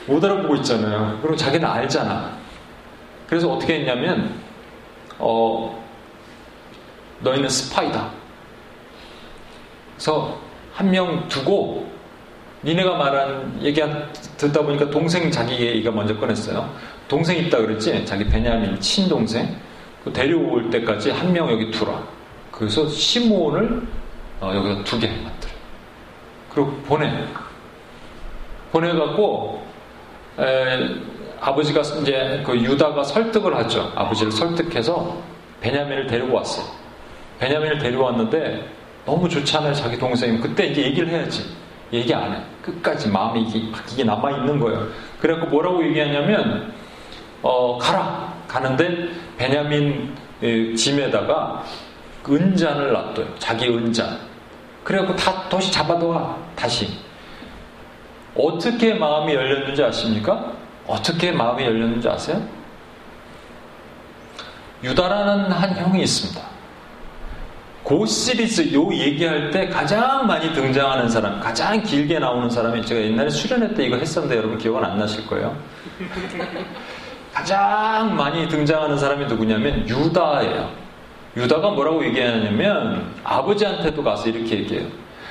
[0.07, 1.19] 못 알아보고 있잖아요.
[1.21, 2.35] 그리고 자기는 알잖아.
[3.27, 4.33] 그래서 어떻게 했냐면,
[5.19, 5.81] 어,
[7.21, 8.09] 너희는 스파이다.
[9.95, 10.37] 그래서
[10.73, 11.87] 한 명 두고,
[12.63, 13.81] 니네가 말한 얘기
[14.37, 16.69] 듣다 보니까 동생 자기 얘기가 먼저 꺼냈어요.
[17.07, 18.05] 동생 있다 그랬지?
[18.05, 19.55] 자기 베냐민 친동생.
[20.03, 22.01] 그 데려올 때까지 한 명 여기 두라.
[22.51, 23.81] 그래서 시몬을
[24.41, 25.42] 어, 여기다 두개 만들어.
[26.53, 27.25] 그리고 보내.
[28.71, 29.65] 보내갖고
[30.39, 30.79] 에,
[31.39, 33.91] 아버지가 이제 그 유다가 설득을 하죠.
[33.95, 35.17] 아버지를 설득해서
[35.61, 36.65] 베냐민을 데리고 왔어요.
[37.39, 38.65] 베냐민을 데려왔는데
[39.05, 39.73] 너무 좋지 않아요.
[39.73, 40.39] 자기 동생이.
[40.39, 41.43] 그때 이제 얘기를 해야지.
[41.91, 42.37] 얘기 안 해.
[42.61, 43.59] 끝까지 마음이 이게,
[43.91, 44.87] 이게 남아있는 거예요.
[45.19, 46.73] 그래갖고 뭐라고 얘기하냐면,
[47.41, 48.33] 어, 가라.
[48.47, 50.15] 가는데 베냐민
[50.75, 51.63] 짐에다가
[52.27, 53.27] 은잔을 놔둬요.
[53.37, 54.17] 자기 은잔.
[54.83, 56.37] 그래갖고 다 다시 잡아둬.
[56.55, 56.97] 다시.
[58.35, 60.51] 어떻게 마음이 열렸는지 아십니까?
[60.87, 62.41] 어떻게 마음이 열렸는지 아세요?
[64.83, 66.41] 유다라는 한 형이 있습니다.
[67.83, 73.29] 고 시리즈 요 얘기할 때 가장 많이 등장하는 사람, 가장 길게 나오는 사람이 제가 옛날에
[73.29, 75.55] 수련회 때 이거 했었는데 여러분 기억은 안 나실 거예요.
[77.33, 80.82] 가장 많이 등장하는 사람이 누구냐면 유다예요.
[81.35, 84.87] 유다가 뭐라고 얘기하냐면 아버지한테도 가서 이렇게 얘기해요.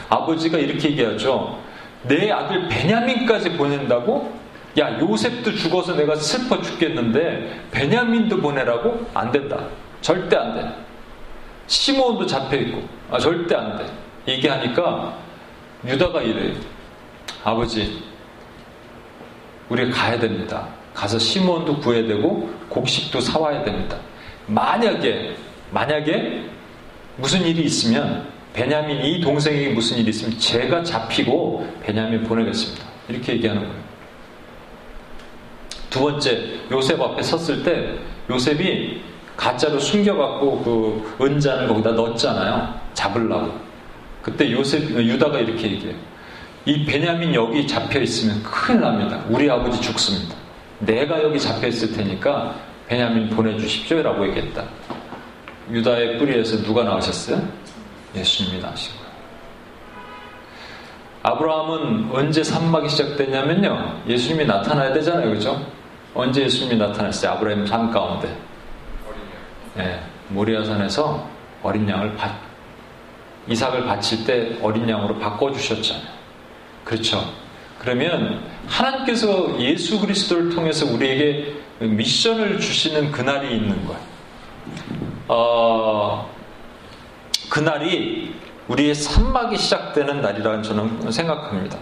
[0.08, 1.58] 아버지가 이렇게 얘기하죠.
[2.02, 4.40] 내 아들 베냐민까지 보낸다고?
[4.78, 9.06] 야 요셉도 죽어서 내가 슬퍼 죽겠는데 베냐민도 보내라고?
[9.14, 9.64] 안 된다.
[10.00, 10.68] 절대 안 돼.
[11.66, 13.84] 시몬도 잡혀 있고 아 절대 안 돼.
[14.26, 15.14] 얘기하니까
[15.86, 16.54] 유다가 이래요.
[17.44, 18.02] 아버지
[19.68, 20.66] 우리가 가야 됩니다.
[20.94, 23.96] 가서 시몬도 구해야 되고 곡식도 사와야 됩니다.
[24.46, 25.36] 만약에
[25.72, 26.44] 만약에
[27.16, 32.84] 무슨 일이 있으면 베냐민 이 동생에게 무슨 일이 있으면 제가 잡히고 베냐민 보내겠습니다.
[33.08, 33.82] 이렇게 얘기하는 거예요.
[35.90, 37.94] 두 번째 요셉 앞에 섰을 때
[38.30, 39.02] 요셉이
[39.36, 42.74] 가짜로 숨겨갖고 그 은잔을 거기다 넣었잖아요.
[42.94, 43.52] 잡으려고.
[44.22, 45.96] 그때 요셉 유다가 이렇게 얘기해요.
[46.64, 49.24] 이 베냐민 여기 잡혀 있으면 큰일 납니다.
[49.28, 50.36] 우리 아버지 죽습니다.
[50.78, 52.54] 내가 여기 잡혀 있을 테니까
[52.86, 54.64] 베냐민 보내주십시오라고 얘기했다.
[55.72, 57.42] 유다의 뿌리에서 누가 나오셨어요?
[58.14, 59.12] 예수님이 나오신 거예요.
[61.22, 64.02] 아브라함은 언제 산막이 시작됐냐면요.
[64.06, 65.30] 예수님이 나타나야 되잖아요.
[65.30, 65.64] 그죠?
[66.14, 67.32] 언제 예수님이 나타났어요?
[67.32, 68.36] 아브라함 삶 가운데.
[69.74, 71.26] 네, 모리아산에서
[71.62, 72.36] 어린 양을 바,
[73.48, 76.12] 이삭을 바칠 때 어린 양으로 바꿔주셨잖아요.
[76.84, 77.32] 그렇죠.
[77.78, 84.12] 그러면 하나님께서 예수 그리스도를 통해서 우리에게 미션을 주시는 그날이 있는 거예요.
[85.32, 86.30] 어,
[87.48, 88.34] 그날이
[88.68, 91.78] 우리의 산막이 시작되는 날이라는 저는 생각합니다.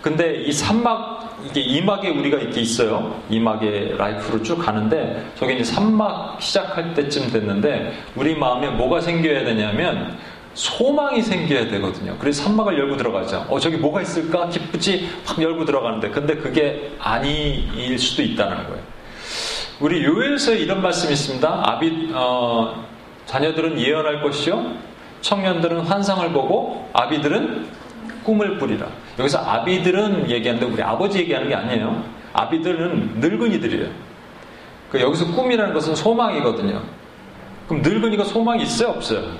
[0.00, 3.20] 근데 이 산막, 이게 이막에 우리가 이렇게 있어요.
[3.30, 10.18] 이막의 라이프로 쭉 가는데, 저게 이제 산막 시작할 때쯤 됐는데, 우리 마음에 뭐가 생겨야 되냐면,
[10.54, 12.16] 소망이 생겨야 되거든요.
[12.18, 13.46] 그래서 산막을 열고 들어가죠.
[13.48, 14.48] 어, 저기 뭐가 있을까?
[14.48, 15.08] 기쁘지?
[15.24, 16.10] 확 열고 들어가는데.
[16.10, 18.91] 근데 그게 아니일 수도 있다는 거예요.
[19.82, 21.62] 우리 요엘서에 이런 말씀이 있습니다.
[21.64, 22.86] 아비, 어,
[23.26, 24.74] 자녀들은 예언할 것이요.
[25.22, 27.66] 청년들은 환상을 보고, 아비들은
[28.22, 28.86] 꿈을 꾸리라.
[29.18, 32.04] 여기서 아비들은 얘기하는데 우리 아버지 얘기하는 게 아니에요.
[32.32, 33.88] 아비들은 늙은이들이에요.
[34.88, 36.80] 그 여기서 꿈이라는 것은 소망이거든요.
[37.66, 38.90] 그럼 늙은이가 소망이 있어요?
[38.90, 39.32] 없어요?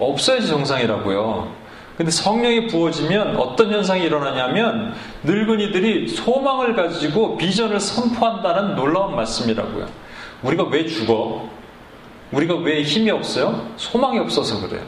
[0.00, 1.59] 없어야지 정상이라고요.
[2.00, 9.86] 근데 성령이 부어지면 어떤 현상이 일어나냐면 늙은이들이 소망을 가지고 비전을 선포한다는 놀라운 말씀이라고요.
[10.42, 11.46] 우리가 왜 죽어?
[12.32, 13.68] 우리가 왜 힘이 없어요?
[13.76, 14.82] 소망이 없어서 그래요.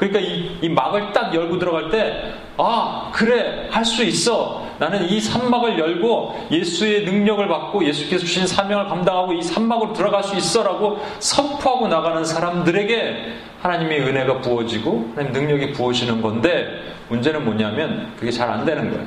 [0.00, 4.66] 그러니까 이, 이 막을 딱 열고 들어갈 때, 아, 그래, 할 수 있어.
[4.78, 10.34] 나는 이 산막을 열고 예수의 능력을 받고 예수께서 주신 사명을 감당하고 이 산막으로 들어갈 수
[10.36, 16.66] 있어라고 선포하고 나가는 사람들에게 하나님의 은혜가 부어지고 하나님 능력이 부어지는 건데
[17.10, 19.06] 문제는 뭐냐면 그게 잘 안 되는 거예요.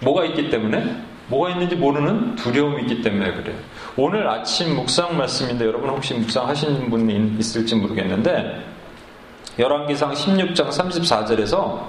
[0.00, 0.84] 뭐가 있기 때문에
[1.28, 3.56] 뭐가 있는지 모르는 두려움이 있기 때문에 그래요.
[3.96, 8.65] 오늘 아침 묵상 말씀인데 여러분 혹시 묵상하신 분이 있을지 모르겠는데
[9.58, 11.86] 열왕기상 16장 34절에서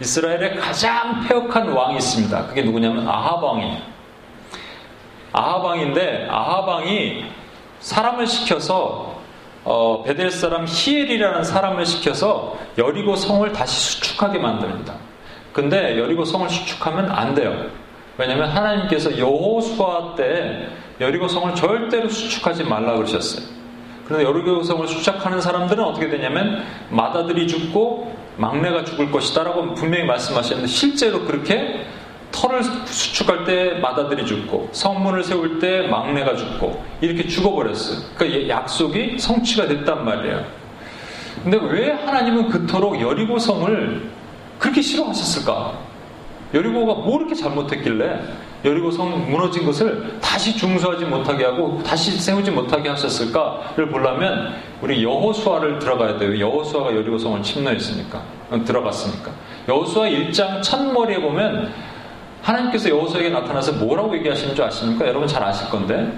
[0.00, 2.46] 이스라엘의 가장 폐역한 왕이 있습니다.
[2.46, 3.78] 그게 누구냐면 아합 왕이에요.
[5.32, 7.24] 아합 왕인데 아합 왕이
[7.80, 9.20] 사람을 시켜서
[9.64, 14.94] 어, 베델 사람 히엘이라는 사람을 시켜서 여리고 성을 다시 수축하게 만듭니다.
[15.52, 17.66] 근데 여리고 성을 수축하면 안 돼요.
[18.18, 20.68] 왜냐하면 하나님께서 여호수아 때
[21.00, 23.51] 여리고 성을 절대로 수축하지 말라 그러셨어요.
[24.12, 31.24] 그런데 여리고 성을 수축하는 사람들은 어떻게 되냐면 마다들이 죽고 막내가 죽을 것이다라고 분명히 말씀하셨는데 실제로
[31.24, 31.86] 그렇게
[32.30, 38.00] 털을 수축할 때 마다들이 죽고 성문을 세울 때 막내가 죽고 이렇게 죽어버렸어요.
[38.16, 40.44] 그러니까 약속이 성취가 됐단 말이에요.
[41.42, 44.10] 근데 왜 하나님은 그토록 여리고성을
[44.58, 45.78] 그렇게 싫어하셨을까?
[46.52, 48.20] 여리고가 뭐 이렇게 잘못했길래
[48.64, 55.78] 여리고 성 무너진 것을 다시 중수하지 못하게 하고 다시 세우지 못하게 하셨을까를 보려면 우리 여호수아를
[55.78, 56.38] 들어가야 돼요.
[56.38, 58.22] 여호수아가 여리고 성을 침노했으니까.
[58.50, 59.32] 어, 들어갔으니까.
[59.68, 61.72] 여호수아 1장 첫머리에 보면
[62.42, 65.06] 하나님께서 여호수아에게 나타나서 뭐라고 얘기하시는 줄 아십니까?
[65.06, 66.12] 여러분 잘 아실 건데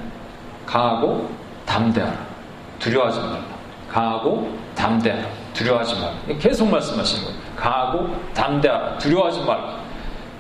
[0.67, 1.31] 강하고
[1.67, 2.19] 담대하라.
[2.79, 3.41] 두려워하지 말라.
[3.91, 5.29] 강하고 담대하라.
[5.55, 6.15] 두려워하지 말라.
[6.39, 7.39] 계속 말씀하시는 거예요.
[7.57, 8.99] 강하고 담대하라.
[8.99, 9.79] 두려워하지 말라.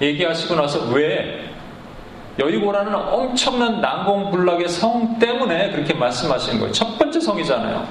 [0.01, 1.54] 얘기하시고 나서 왜
[2.39, 6.73] 여리고라는 엄청난 난공불락의 성 때문에 그렇게 말씀하시는 거예요.
[6.73, 7.87] 첫 번째 성이잖아요.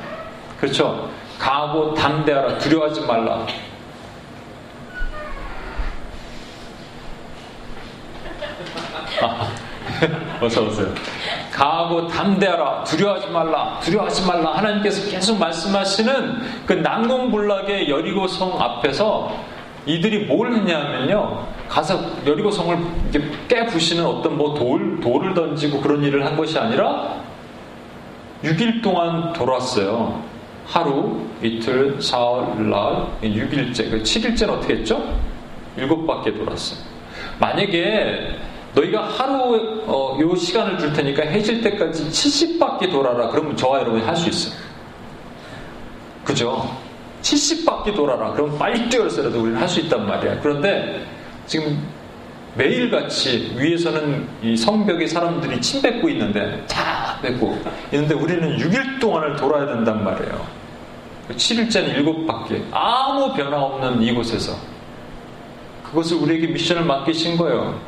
[0.59, 1.09] 그렇죠?
[1.39, 3.45] 강하고 담대하라 두려워하지 말라.
[9.21, 9.47] 아,
[10.41, 10.87] 어서 오세요.
[11.51, 19.31] 강하고 담대하라 두려워하지 말라 두려워하지 말라 하나님께서 계속 말씀하시는 그 난공불락의 여리고 성 앞에서
[19.85, 21.47] 이들이 뭘 했냐면요.
[21.73, 22.77] 가서 여리고 성을
[23.47, 27.15] 깨 부시는 어떤 뭐 돌, 돌을 던지고 그런 일을 한 것이 아니라
[28.43, 30.21] 6일 동안 돌았어요.
[30.67, 34.03] 하루, 이틀, 사흘, 날, 6일째.
[34.03, 35.03] 7일째는 그 어떻게 했죠?
[35.75, 36.79] 7바퀴 돌았어요.
[37.39, 38.37] 만약에
[38.75, 43.29] 너희가 하루 어, 요 시간을 줄 테니까 해질 때까지 70바퀴 돌아라.
[43.29, 44.53] 그러면 저와 여러분이 할 수 있어요.
[46.23, 46.69] 그죠?
[47.23, 48.31] 70바퀴 돌아라.
[48.33, 50.39] 그럼 빨리 뛰어서라도 우리는 할 수 있단 말이야.
[50.41, 51.12] 그런데
[51.45, 51.77] 지금
[52.55, 57.57] 매일같이 위에서는 이 성벽에 사람들이 침 뱉고 있는데 다 뱉고
[57.91, 60.45] 있는데 우리는 6일 동안을 돌아야 된단 말이에요.
[61.29, 62.63] 7일째는 7바퀴.
[62.71, 64.55] 아무 변화 없는 이곳에서.
[65.83, 67.79] 그것을 우리에게 미션을 맡기신 거예요.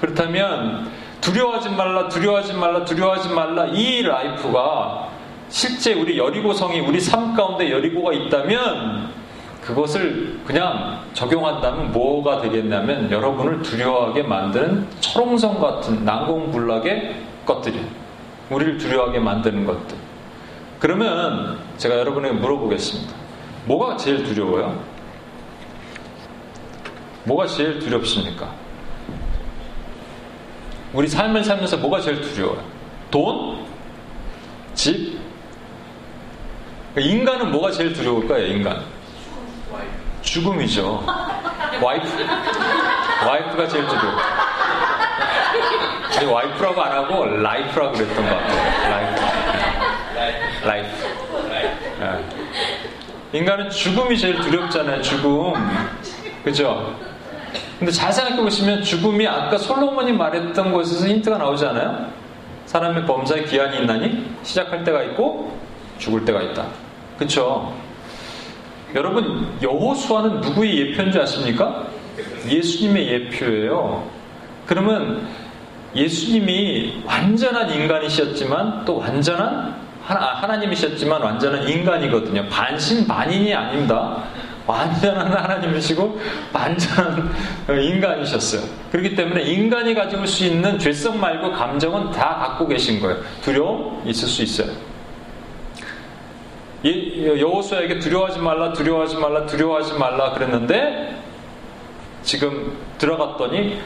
[0.00, 5.08] 그렇다면 두려워하지 말라, 두려워하지 말라, 두려워하지 말라 이 life가
[5.48, 9.10] 실제 우리 여리고성이 우리 삶 가운데 여리고가 있다면
[9.64, 17.80] 그것을 그냥 적용한다면 뭐가 되겠냐면 여러분을 두려워하게 만드는 철옹성 같은 난공불락의 것들이
[18.50, 19.96] 우리를 두려워하게 만드는 것들.
[20.78, 23.14] 그러면 제가 여러분에게 물어보겠습니다.
[23.64, 24.78] 뭐가 제일 두려워요?
[27.24, 28.52] 뭐가 제일 두렵습니까?
[30.92, 32.62] 우리 삶을 살면서 뭐가 제일 두려워요?
[33.10, 33.64] 돈?
[34.74, 35.18] 집?
[36.98, 38.93] 인간은 뭐가 제일 두려울까요, 인간?
[40.22, 41.04] 죽음이죠.
[41.82, 42.26] 와이프.
[43.26, 44.14] 와이프가 제일 두려워.
[46.16, 48.90] 우리 와이프라고 안 하고 life라고 그랬던 것 같아요.
[48.90, 49.22] life.
[50.64, 50.88] life.
[52.00, 52.24] 네.
[53.32, 55.52] 인간은 죽음이 제일 두렵잖아요, 죽음.
[56.44, 56.94] 그죠?
[57.78, 62.06] 근데 잘 생각해 보시면 죽음이 아까 솔로몬이 말했던 곳에서 힌트가 나오지 않아요?
[62.66, 64.34] 사람의 범사에 기한이 있나니?
[64.42, 65.58] 시작할 때가 있고
[65.98, 66.64] 죽을 때가 있다.
[67.18, 67.74] 그쵸?
[68.94, 71.86] 여러분, 여호수아는 누구의 예표인 줄 아십니까?
[72.48, 74.08] 예수님의 예표예요.
[74.66, 75.26] 그러면
[75.94, 79.74] 예수님이 완전한 인간이셨지만 또 완전한
[80.04, 82.48] 하나, 님이셨지만 완전한 인간이거든요.
[82.48, 84.22] 반신반인이 아닙니다.
[84.66, 86.20] 완전한 하나님이시고
[86.52, 87.30] 완전한
[87.68, 88.62] 인간이셨어요.
[88.92, 93.18] 그렇기 때문에 인간이 가지고 수 있는 죄성 말고 감정은 다 갖고 계신 거예요.
[93.42, 94.93] 두려움 있을 수 있어요.
[96.84, 101.16] 여호수아에게 두려워하지 말라, 두려워하지 말라, 두려워하지 말라 그랬는데
[102.22, 103.78] 지금 들어갔더니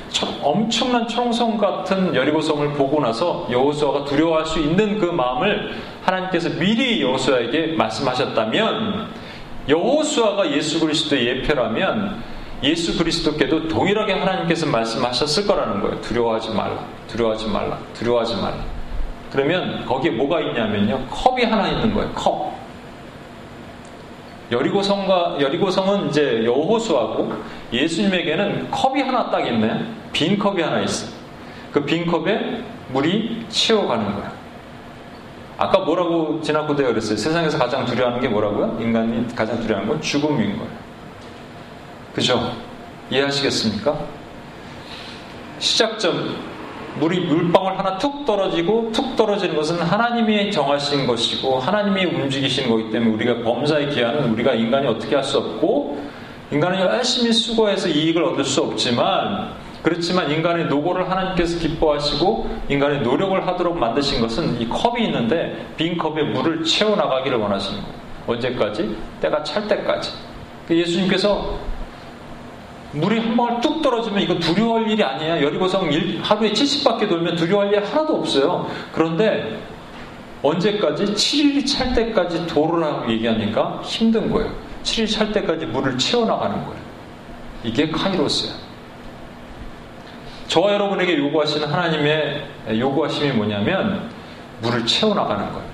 [0.42, 5.74] 엄청난 총성 같은 여리고성을 보고 나서 여호수아가 두려워할 수 있는 그 마음을
[6.05, 9.09] 하나님께서 미리 여호수아에게 말씀하셨다면
[9.68, 12.22] 여호수아가 예수 그리스도의 예표라면
[12.62, 16.01] 예수 그리스도께도 동일하게 하나님께서 말씀하셨을 거라는 거예요.
[16.01, 16.84] 두려워하지 말라.
[17.07, 17.78] 두려워하지 말라.
[17.94, 18.57] 두려워하지 말라.
[19.30, 21.07] 그러면 거기에 뭐가 있냐면요.
[21.11, 22.11] 컵이 하나 있는 거예요.
[22.14, 22.57] 컵.
[24.51, 27.32] 여리고성과 여리고성은 이제 여호수하고
[27.72, 29.84] 예수님에게는 컵이 하나 딱 있네.
[30.12, 31.07] 빈 컵이 하나 있어.
[31.72, 34.32] 그 빈 컵에 물이 채워가는 거야.
[35.59, 37.16] 아까 뭐라고 지나고대가 그랬어요?
[37.16, 38.78] 세상에서 가장 두려워하는 게 뭐라고요?
[38.80, 40.70] 인간이 가장 두려워하는 건 죽음인 거예요.
[42.14, 42.53] 그죠?
[43.11, 43.99] 이해하시겠습니까?
[45.59, 46.36] 시작점,
[46.99, 53.12] 물이 물방울 하나 툭 떨어지고 툭 떨어지는 것은 하나님이 정하신 것이고 하나님이 움직이시는 거기 때문에
[53.14, 56.01] 우리가 범사의 기한은 우리가 인간이 어떻게 할 수 없고
[56.51, 59.51] 인간은 열심히 수고해서 이익을 얻을 수 없지만
[59.82, 66.22] 그렇지만 인간의 노고를 하나님께서 기뻐하시고 인간의 노력을 하도록 만드신 것은 이 컵이 있는데 빈 컵에
[66.22, 67.99] 물을 채워 나가기를 원하시는 거예요.
[68.26, 68.96] 언제까지?
[69.20, 70.11] 때가 찰 때까지.
[70.66, 71.59] 그 예수님께서
[72.93, 75.43] 물이 한 방울 뚝 떨어지면 이거 두려워할 일이 아니야.
[75.43, 75.91] 여리고성
[76.22, 78.70] 하루에 70바퀴 돌면 두려워할 일 하나도 없어요.
[78.93, 79.59] 그런데
[80.43, 81.05] 언제까지?
[81.05, 84.53] 7일이 찰 때까지 도르라고 얘기하니까 힘든 거예요.
[84.84, 86.80] 7일 찰 때까지 물을 채워나가는 거예요.
[87.64, 88.53] 이게 카이로스야.
[90.47, 92.47] 저와 여러분에게 요구하시는 하나님의
[92.78, 94.09] 요구하심이 뭐냐면
[94.62, 95.68] 물을 채워나가는 거예요.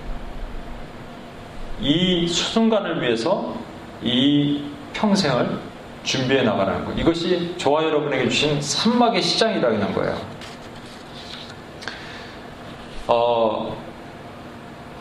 [1.80, 3.54] 이 순간을 위해서
[4.02, 5.58] 이 평생을
[6.04, 7.00] 준비해 나가는 거예요.
[7.00, 10.16] 이것이 저와 여러분에게 주신 산막의 시장이라는 거예요.
[13.08, 13.76] 어,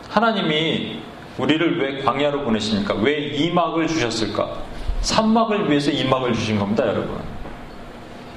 [0.08, 1.00] 하나님이
[1.38, 2.94] 우리를 왜 광야로 보내십니까?
[2.94, 4.58] 왜 이막을 주셨을까?
[5.00, 7.20] 산막을 위해서 이막을 주신 겁니다, 여러분.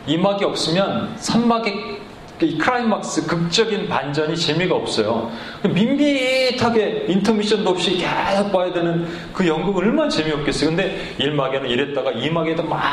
[0.06, 1.97] 이막이 없으면 산막의
[2.46, 5.32] 이 크라이막스 극적인 반전이 재미가 없어요.
[5.64, 10.70] 밋밋하게 인터미션도 없이 계속 봐야 되는 그 연극은 얼마나 재미없겠어요.
[10.70, 12.84] 근데 1막에는 이랬다가 2막에도 막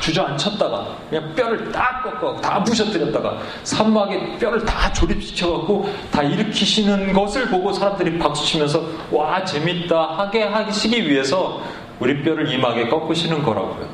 [0.00, 7.72] 주저앉혔다가 그냥 뼈를 딱 꺾어 다 부셔뜨렸다가 3막에 뼈를 다 조립시켜갖고 다 일으키시는 것을 보고
[7.72, 11.60] 사람들이 박수치면서 와 재밌다 하게 하시기 위해서
[11.98, 13.88] 우리 뼈를 2막에 꺾으시는 거라고요.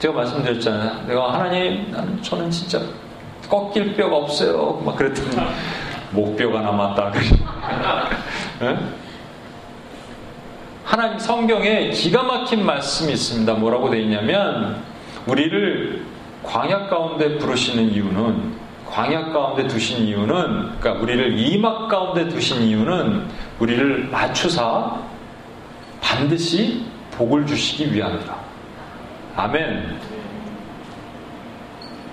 [0.00, 1.06] 제가 말씀드렸잖아요.
[1.06, 2.80] 내가 하나님, 나는 저는 진짜
[3.48, 4.82] 꺾일 뼈가 없어요.
[4.84, 5.30] 막 그랬더니
[6.10, 7.12] 목뼈가 남았다.
[8.60, 8.78] 네?
[10.84, 13.54] 하나님 성경에 기가 막힌 말씀이 있습니다.
[13.54, 14.82] 뭐라고 되어 있냐면
[15.26, 16.04] 우리를
[16.42, 18.52] 광야 가운데 부르시는 이유는
[18.86, 23.26] 광야 가운데 두신 이유는 그러니까 우리를 이막 가운데 두신 이유는
[23.58, 24.98] 우리를 맞추사
[26.02, 28.36] 반드시 복을 주시기 위함이다.
[29.36, 30.11] 아멘.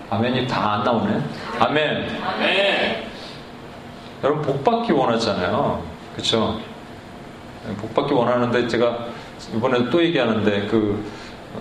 [0.09, 1.21] 아멘이 다 안 나오네.
[1.59, 2.07] 아멘.
[2.25, 3.03] 아멘.
[4.23, 5.81] 여러분 복 받기 원하잖아요.
[6.13, 6.59] 그렇죠?
[7.79, 9.05] 복 받기 원하는데 제가
[9.55, 11.03] 이번에 또 얘기하는데 그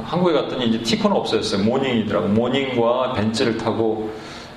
[0.04, 1.64] 한국에 갔더니 이제 티코는 없어졌어요.
[1.64, 2.28] 모닝이더라고.
[2.28, 4.10] 모닝과 벤츠를 타고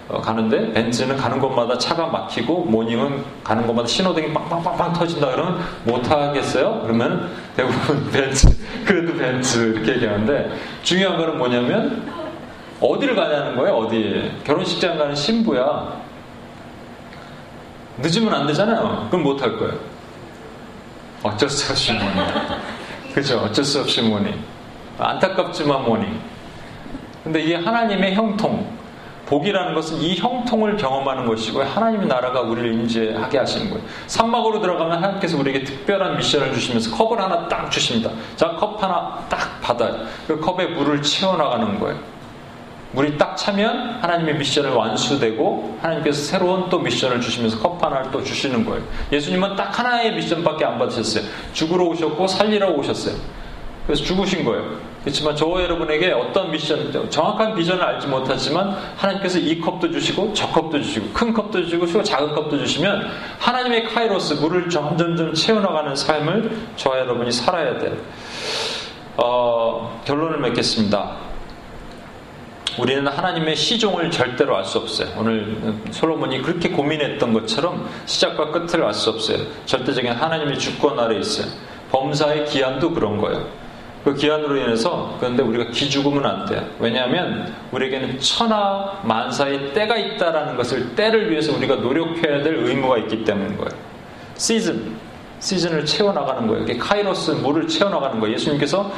[0.10, 6.10] 어, 가는데 벤츠는 가는 곳마다 차가 막히고 모닝은 가는 곳마다 신호등이 빵빵빵빵 터진다 그러면 못
[6.10, 6.82] 하겠어요?
[6.84, 8.48] 그러면 대부분 벤츠
[8.86, 10.52] 그래도 벤츠 이렇게 얘기하는데
[10.84, 12.21] 중요한 거는 뭐냐면
[12.82, 13.76] 어디를 가냐는 거예요?
[13.78, 16.02] 어디에 결혼식장 가는 신부야?
[18.00, 19.08] 늦으면 안 되잖아요.
[19.10, 19.74] 그럼 못 할 거예요.
[21.24, 22.08] 어쩔 수 없이 모닝
[23.14, 23.40] 그죠?
[23.40, 24.34] 어쩔 수 없이 모닝
[24.98, 26.20] 안타깝지만 모닝
[27.24, 28.82] 근데 이게 하나님의 형통.
[29.28, 33.82] 복이라는 것은 이 형통을 경험하는 것이고 하나님의 나라가 우리를 인지하게 하시는 거예요.
[34.08, 38.10] 삼막으로 들어가면 하나님께서 우리에게 특별한 미션을 주시면서 컵을 하나 딱 주십니다.
[38.36, 39.96] 자, 컵 하나 딱 받아요.
[40.28, 41.98] 그 컵에 물을 채워나가는 거예요.
[42.94, 48.66] 물이 딱 차면 하나님의 미션을 완수되고 하나님께서 새로운 또 미션을 주시면서 컵 하나를 또 주시는
[48.66, 48.84] 거예요.
[49.12, 51.24] 예수님은 딱 하나의 미션밖에 안 받으셨어요.
[51.54, 53.16] 죽으러 오셨고 살리러 오셨어요.
[53.86, 54.92] 그래서 죽으신 거예요.
[55.02, 60.82] 그렇지만 저와 여러분에게 어떤 미션, 정확한 비전을 알지 못하지만 하나님께서 이 컵도 주시고 저 컵도
[60.82, 63.08] 주시고 큰 컵도 주시고 작은 컵도 주시면
[63.40, 67.96] 하나님의 카이로스 물을 점점점 채워나가는 삶을 저와 여러분이 살아야 돼요.
[69.18, 71.31] 어, 결론을 맺겠습니다.
[72.78, 75.10] 우리는 하나님의 시종을 절대로 알 수 없어요.
[75.18, 75.58] 오늘
[75.92, 79.40] 솔로몬이 그렇게 고민했던 것처럼 시작과 끝을 알 수 없어요.
[79.66, 81.48] 절대적인 하나님의 주권 아래 있어요.
[81.92, 83.46] 범사의 기한도 그런 거예요.
[84.04, 86.66] 그 기한으로 인해서 그런데 우리가 기죽으면 안 돼요.
[86.80, 93.58] 왜냐하면 우리에게는 천하 만사의 때가 있다라는 것을 때를 위해서 우리가 노력해야 될 의무가 있기 때문인
[93.58, 93.70] 거예요.
[94.38, 94.96] 시즌,
[95.40, 96.64] 시즌을 채워나가는 거예요.
[96.64, 98.34] 이게 카이로스 물을 채워나가는 거예요.
[98.36, 98.92] 예수님께서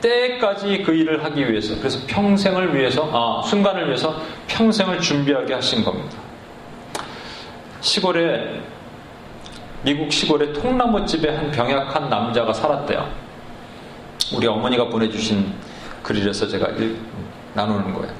[0.00, 4.14] 때까지 그 일을 하기 위해서 그래서 평생을 위해서 아 순간을 위해서
[4.48, 6.16] 평생을 준비하게 하신 겁니다.
[7.80, 8.60] 시골에
[9.82, 13.08] 미국 시골에 통나무 집에 한 병약한 남자가 살았대요.
[14.34, 15.52] 우리 어머니가 보내주신
[16.02, 16.68] 글이라서 제가
[17.54, 18.12] 나누는 거예요.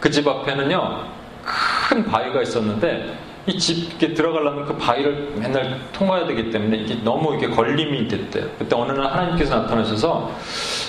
[0.00, 1.04] 그 집 앞에는요,
[1.44, 3.12] 큰 바위가 있었는데,
[3.48, 8.46] 이 집에 들어가려면 그 바위를 맨날 통과해야 되기 때문에 이게 너무 이게 걸림이 됐대요.
[8.58, 10.30] 그때 어느 날 하나님께서 나타나셔서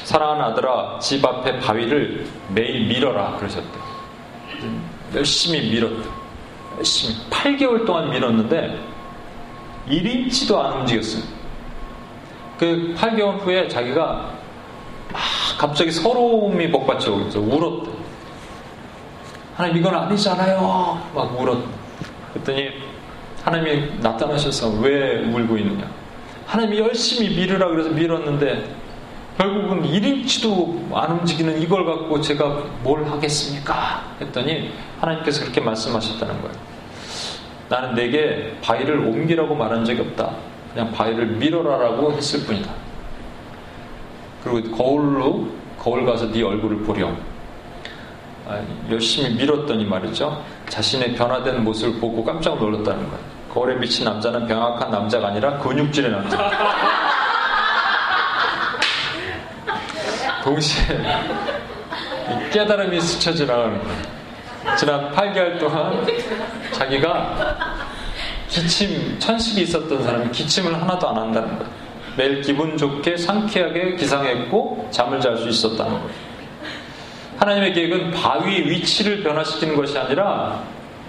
[0.03, 3.89] 사랑하는 아들아, 집 앞에 바위를 매일 밀어라 그러셨대요.
[5.15, 6.09] 열심히 밀었대.
[6.77, 8.77] 열심히 8개월 동안 밀었는데
[9.87, 11.23] 1인치도 안 움직였어요.
[12.57, 14.31] 그 8개월 후에 자기가
[15.13, 15.21] 막
[15.57, 17.89] 갑자기 서러움이 복받쳐 오면서 울었대.
[19.55, 21.09] 하나님 이건 아니잖아요.
[21.15, 21.78] 막 울었대.
[22.33, 22.69] 그랬더니
[23.43, 25.89] 하나님이 나타나셔서 왜 울고 있느냐?
[26.45, 28.63] 하나님이 열심히 밀으라 그래서 밀었는데
[29.37, 34.03] 결국은 1인치도 안 움직이는 이걸 갖고 제가 뭘 하겠습니까?
[34.19, 36.55] 했더니 하나님께서 그렇게 말씀하셨다는 거예요.
[37.69, 40.31] 나는 내게 바위를 옮기라고 말한 적이 없다.
[40.73, 42.69] 그냥 바위를 밀어라라고 했을 뿐이다.
[44.43, 47.17] 그리고 거울로 거울 가서 네 얼굴을 보렴.
[48.47, 50.43] 아, 열심히 밀었더니 말이죠.
[50.69, 53.19] 자신의 변화된 모습을 보고 깜짝 놀랐다는 거예요.
[53.53, 56.37] 거울에 비친 남자는 병약한 남자가 아니라 근육질의 남자.
[60.43, 60.85] 동시에
[62.51, 64.19] 깨달음이 스쳐 지나가는 거예요.
[64.77, 66.05] 지난 8개월 동안
[66.71, 67.57] 자기가
[68.47, 71.71] 기침, 천식이 있었던 사람이 기침을 하나도 안 한다는 거예요.
[72.17, 76.28] 매일 기분 좋게 상쾌하게 기상했고 잠을 잘 수 있었다는 거예요.
[77.39, 80.61] 하나님의 계획은 바위 위치를 변화시키는 것이 아니라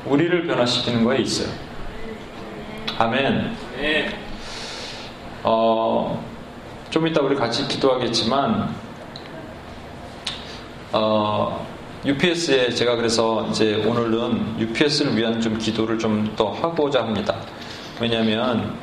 [0.07, 1.49] 우리를 변화시키는 거에 있어요.
[2.99, 3.57] 아멘.
[5.43, 6.25] 어,
[6.91, 8.75] 좀 이따 우리 같이 기도하겠지만,
[10.93, 11.67] 어,
[12.05, 17.35] UPS에 제가 그래서 이제 오늘은 UPS를 위한 좀 기도를 좀 더 하고자 합니다.
[18.01, 18.75] 왜냐하면,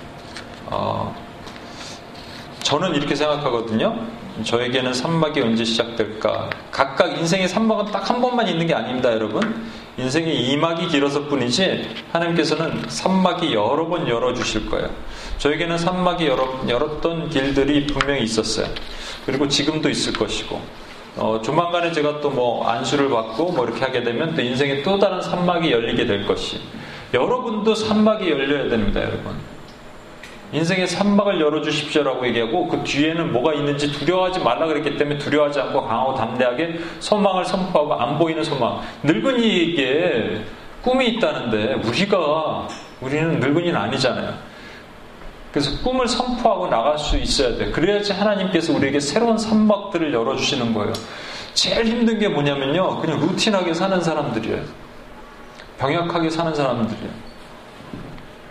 [0.65, 1.15] 어,
[2.61, 4.16] 저는 이렇게 생각하거든요.
[4.43, 6.49] 저에게는 산막이 언제 시작될까?
[6.71, 9.65] 각각 인생의 산막은 딱 한 번만 있는 게 아닙니다, 여러분.
[9.97, 14.89] 인생의 이막이 길어서 뿐이지 하나님께서는 산막이 여러 번 열어주실 거예요.
[15.39, 18.67] 저에게는 산막이 열어, 열었던 길들이 분명히 있었어요.
[19.25, 20.61] 그리고 지금도 있을 것이고
[21.17, 25.19] 어, 조만간에 제가 또 뭐 안수를 받고 뭐 이렇게 하게 되면 또 인생에 또 다른
[25.19, 26.61] 산막이 열리게 될 것이
[27.13, 29.35] 여러분도 산막이 열려야 됩니다, 여러분.
[30.53, 36.15] 인생의 산막을 열어주십시오라고 얘기하고 그 뒤에는 뭐가 있는지 두려워하지 말라 그랬기 때문에 두려워하지 않고 강하고
[36.15, 38.81] 담대하게 소망을 선포하고 안 보이는 소망.
[39.03, 40.41] 늙은이에게
[40.81, 42.67] 꿈이 있다는데 우리가
[43.01, 44.33] 우리는 늙은이는 아니잖아요.
[45.51, 47.71] 그래서 꿈을 선포하고 나갈 수 있어야 돼.
[47.71, 50.93] 그래야지 하나님께서 우리에게 새로운 산막들을 열어주시는 거예요.
[51.53, 52.99] 제일 힘든 게 뭐냐면요.
[53.01, 54.61] 그냥 루틴하게 사는 사람들이에요.
[55.79, 57.09] 병약하게 사는 사람들이에요.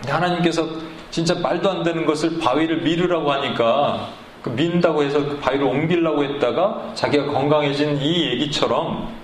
[0.09, 0.69] 하나님께서
[1.17, 4.11] 진짜 말도 안 되는 것을 바위를 밀으라고 하니까
[4.43, 9.15] 그 민다고 해서 그 바위를 옮기려고 했다가 자기가 건강해진 이 얘기처럼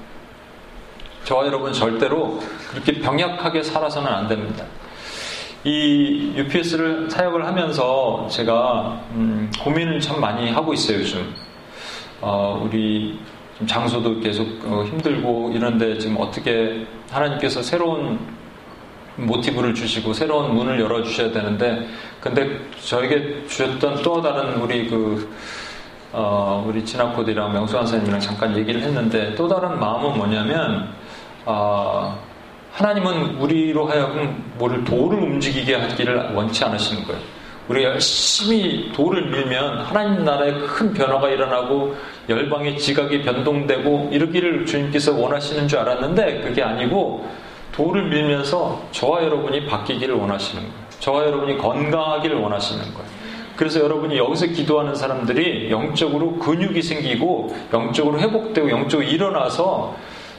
[1.24, 2.40] 저와 여러분 절대로
[2.70, 4.64] 그렇게 병약하게 살아서는 안 됩니다.
[5.64, 11.34] 이 UPS를 사역을 하면서 제가 음, 고민을 참 많이 하고 있어요 요즘.
[12.22, 13.18] 어, 우리
[13.66, 18.18] 장소도 계속 어, 힘들고 이런데 지금 어떻게 하나님께서 새로운
[19.16, 21.86] 모티브를 주시고 새로운 문을 열어 주셔야 되는데
[22.20, 25.30] 근데 저에게 주셨던 또 다른 우리 그
[26.12, 30.88] 어, 우리 진학코디랑 명수환 선생님이랑 잠깐 얘기를 했는데 또 다른 마음은 뭐냐면
[31.44, 32.18] 어,
[32.72, 37.20] 하나님은 우리로 하여금 뭐를 돌을 움직이게 하기를 원치 않으시는 거예요.
[37.68, 41.94] 우리가 열심히 돌을 밀면 하나님 나라에 큰 변화가 일어나고
[42.28, 47.28] 열방의 지각이 변동되고 이러기를 주님께서 원하시는 줄 알았는데 그게 아니고
[47.72, 50.82] 돌을 밀면서 저와 여러분이 바뀌기를 원하시는 거예요.
[51.00, 53.22] 저와 여러분이 건강하기를 원하시는 거예요.
[53.56, 59.94] 그래서 여러분이 여기서 기도하는 사람들이 영적으로 근육이 생기고 영적으로 회복되고 영적으로 일어나서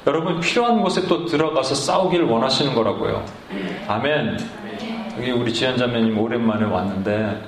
[0.05, 3.23] 여러분 필요한 곳에 또 들어가서 싸우기를 원하시는 거라고요.
[3.87, 4.37] 아멘.
[5.17, 7.41] 여기 우리 지연 자매님 오랜만에 왔는데 네,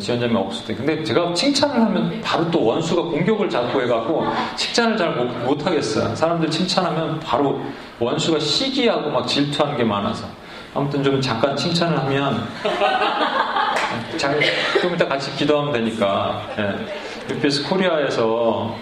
[0.00, 0.74] 지원자매 없을 때.
[0.74, 4.26] 근데 제가 칭찬을 하면 바로 또 원수가 공격을 자꾸 해갖고
[4.56, 6.14] 칭찬을 잘 못, 하겠어요.
[6.14, 7.60] 사람들 칭찬하면 바로
[8.00, 10.26] 원수가 시기하고 막 질투하는 게 많아서.
[10.74, 12.46] 아무튼 좀 잠깐 칭찬을 하면
[14.18, 14.38] 잘,
[14.80, 16.42] 좀 이따 같이 기도하면 되니까.
[16.58, 17.34] 예.
[17.34, 18.74] UPS 코리아에서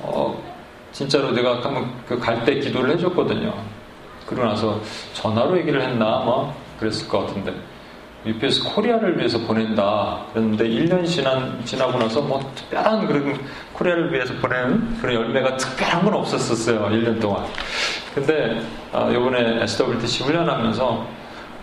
[0.00, 0.42] 어,
[0.92, 3.52] 진짜로 내가 한번 그 갈 때 기도를 해줬거든요.
[4.26, 4.80] 그러고 나서
[5.14, 7.52] 전화로 얘기를 했나 뭐 그랬을 것 같은데
[8.26, 10.24] UPS Korea를 위해서 보낸다.
[10.32, 13.38] 그랬는데 1년 지난, 지나고 나서 뭐 특별한 그런
[13.72, 16.88] Korea를 위해서 보내는 그런 열매가 특별한 건 없었었어요.
[16.90, 17.44] 1년 동안.
[18.14, 18.60] 근데,
[18.92, 21.06] 아, 요번에 SWTC 훈련하면서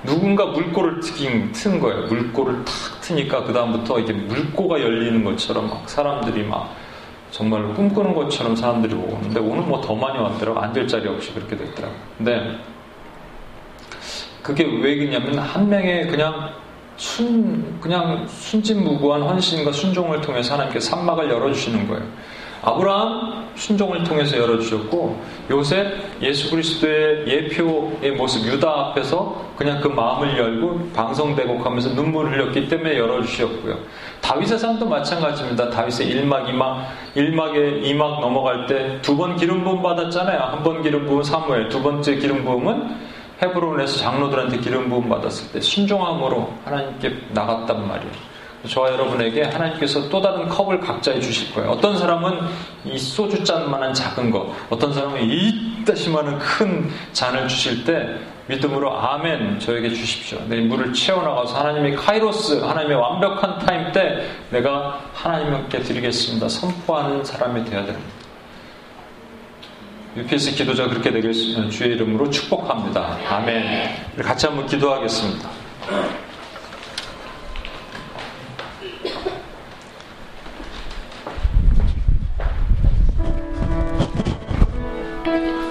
[0.06, 2.08] 누군가 물꼬를 트긴, 튼 거예요.
[2.08, 6.76] 물꼬를 탁 트니까 그다음부터 이게 물꼬가 열리는 것처럼 막 사람들이 막
[7.32, 11.94] 정말로 꿈꾸는 것처럼 사람들이 오는데 오늘 뭐 더 많이 왔더라고 앉을 자리 없이 그렇게 됐더라고
[12.18, 12.58] 근데
[14.44, 16.50] 그게 왜 그러냐면 한 명의 그냥
[16.98, 22.04] 순 그냥 순진무구한 헌신과 순종을 통해서 하나님께 산막을 열어주시는 거예요.
[22.66, 25.22] 아브라함 순종을 통해서 열어주셨고
[25.52, 25.86] 요새
[26.22, 33.78] 예수 그리스도의 예표의 모습 유다 앞에서 그냥 그 마음을 열고 방송대곡하면서 눈물을 흘렸기 때문에 열어주셨고요.
[34.22, 35.70] 다윗의 삶도 마찬가지입니다.
[35.72, 36.86] 다윗의 1막, 2막,
[37.16, 40.40] 1막에 2막 넘어갈 때 두 번 기름 부음 받았잖아요.
[40.40, 43.13] 한 번 기름 부음 사무엘, 두 번째 기름 부음은
[43.44, 48.34] 헤브론에서 장로들한테 기름 부음 받았을 때 순종함으로 하나님께 나갔단 말이에요.
[48.68, 51.72] 저와 여러분에게 하나님께서 또 다른 컵을 각자에 주실 거예요.
[51.72, 52.40] 어떤 사람은
[52.86, 58.18] 이 소주잔만한 작은 것, 어떤 사람은 이따시만한 큰 잔을 주실 때
[58.48, 60.40] 믿음으로 아멘 저에게 주십시오.
[60.48, 66.48] 내 물을 채워나가서 하나님의 카이로스, 하나님의 완벽한 time 때 내가 하나님께 드리겠습니다.
[66.48, 68.23] 선포하는 사람이 되어야 됩니다.
[70.16, 71.34] UPS 기도자 그렇게 되길
[71.70, 73.18] 주의 이름으로 축복합니다.
[73.30, 73.96] 아멘.
[74.22, 75.50] 같이 한번 기도하겠습니다.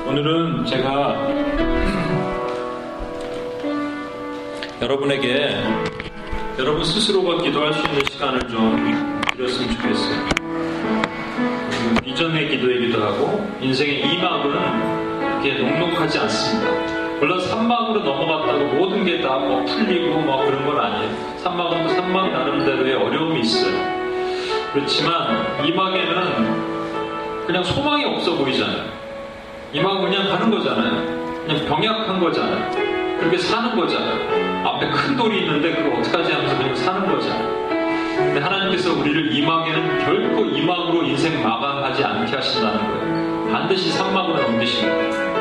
[0.09, 1.16] 오늘은 제가
[4.82, 5.57] 여러분에게
[6.59, 10.32] 여러분 스스로가 기도할 수 있는 시간을 좀 드렸으면 좋겠어요.
[12.05, 14.51] 이전의 기도이기도 하고 인생의 이막은
[15.43, 16.70] 이렇게 녹록하지 않습니다.
[17.20, 21.36] 물론 산막으로 넘어갔다고 모든 게 다 뭐 풀리고 뭐 그런 건 아니에요.
[21.38, 23.72] 산막은 산막 나름대로의 어려움이 있어요.
[24.72, 28.84] 그렇지만 이막에는 그냥 소망이 없어 보이잖아요.
[29.72, 31.45] 이만 그냥 가는 거잖아요.
[31.47, 32.70] 그냥 병약한 거잖아요.
[33.18, 34.66] 그렇게 사는 거잖아요.
[34.66, 37.72] 앞에 큰 돌이 있는데 그걸 어떡하지 하면서 그냥 사는 거잖아요.
[38.19, 43.53] 하나님께서 우리를 이막에는 결코 이막으로 인생 마감하지 않게 하신다는 거예요.
[43.53, 45.33] 반드시 삼막으로 넘기십니다.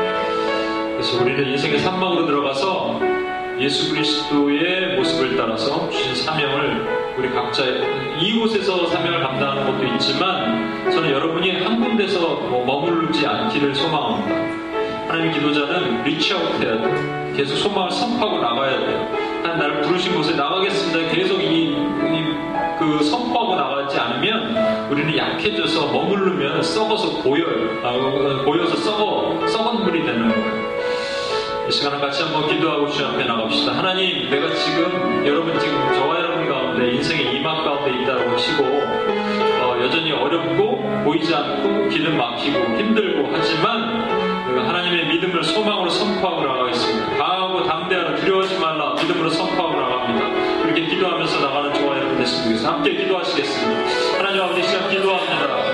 [0.92, 3.00] 그래서 우리는 인생의 삼막으로 들어가서
[3.58, 7.64] 예수 그리스도의 모습을 따라서 주신 사명을 우리 각자
[8.20, 14.62] 이곳에서 사명을 감당하는 것도 있지만 저는 여러분이 한 군데서 뭐 머물지 않기를 소망합니다.
[15.08, 17.32] 하나님 기도자는 reach out 해야 돼요.
[17.36, 19.08] 계속 소망을 선포하고 나가야 돼요.
[19.42, 21.12] 하나님 나를 부르신 곳에 나가겠습니다.
[21.12, 22.11] 계속 이, 이
[22.82, 27.78] 그 선포하고 나가지 않으면 우리는 약해져서 머무르면 썩어서 보여요.
[27.84, 30.72] 아, 보여서 썩어 썩은 물이 되는 거예요.
[31.68, 33.78] 이 시간을 같이 한번 기도하고 주님 앞에 나갑시다.
[33.78, 40.10] 하나님, 내가 지금 여러분 지금 저와 여러분 가운데 인생의 이막 가운데 있다고 치고 어, 여전히
[40.10, 44.02] 어렵고 보이지 않고 길을 막히고 힘들고 하지만
[44.58, 47.16] 하나님의 믿음을 소망으로 선포하고 나가겠습니다.
[47.16, 50.62] 강하고 담대하라 두려워하지 말라 믿음으로 선포하고 나갑니다.
[50.62, 51.72] 그렇게 기도하면서 나가는
[52.24, 52.82] 저와
[54.36, 55.71] 여러분 됐으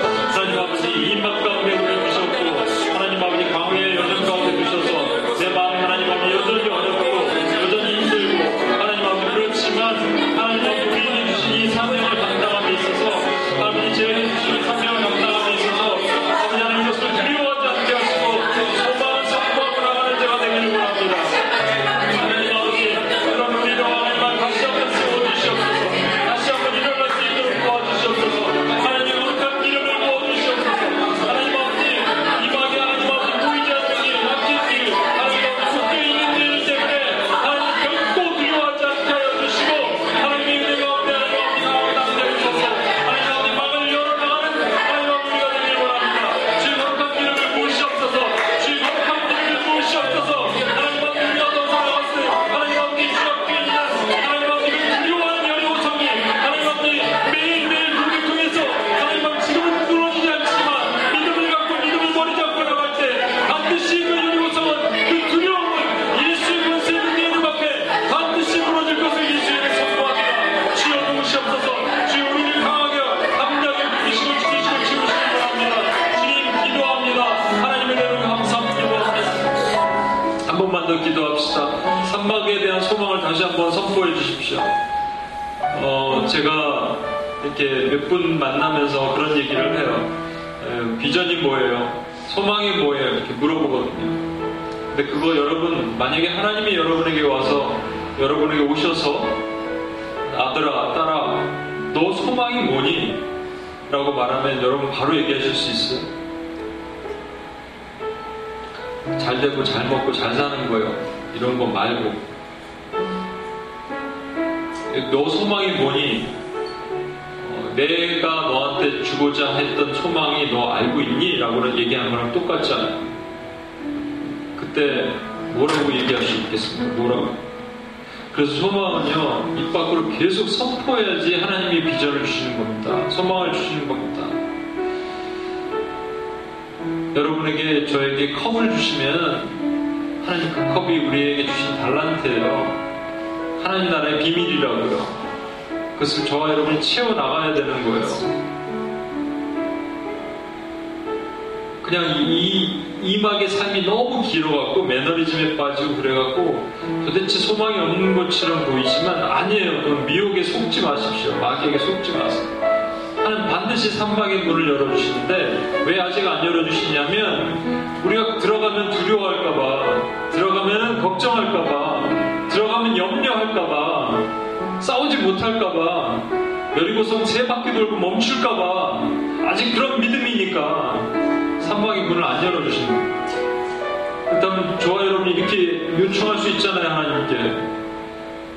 [185.99, 187.35] 요청할 수 있잖아요 하나님께.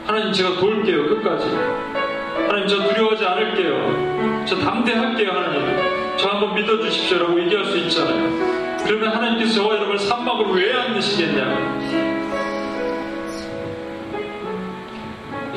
[0.06, 1.48] 하나님 제가 도울게요 끝까지.
[2.46, 4.44] 하나님 저 두려워하지 않을게요.
[4.46, 5.76] 저 담대할게요 하나님.
[6.16, 8.78] 저 한번 믿어주십시오 라고 얘기할 수 있잖아요.
[8.84, 12.11] 그러면 하나님께서 저와 여러분을 산막으로 왜안 넣으시겠냐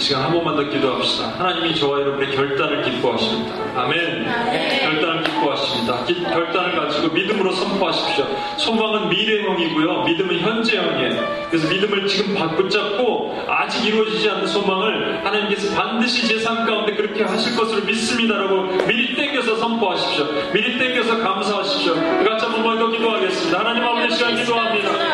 [0.06, 1.34] 시간 한 번만 더 기도합시다.
[1.40, 3.56] 하나님이 저와 여러분의 결단을 기뻐하십니다.
[3.76, 4.24] 아멘.
[4.24, 4.80] 네.
[4.84, 6.06] 결단을 기뻐하십니다.
[6.06, 8.28] 기, 결단을 가지고 믿음으로 선포하십시오.
[8.58, 10.04] 소망은 미래형이고요.
[10.04, 11.48] 믿음은 현재형이에요.
[11.50, 17.84] 그래서 믿음을 지금 붙잡고 아직 이루어지지 않는 소망을 하나님께서 반드시 제삶 가운데 그렇게 하실 것으로
[17.86, 20.28] 믿습니다라고 미리 땡겨서 선포하십시오.
[20.54, 21.96] 미리 땡겨서 감사하십시오.
[21.96, 23.60] 같이 한 번만 더 기도하겠습니다.
[23.60, 25.05] 하나님 아버지 시간 기도합니다.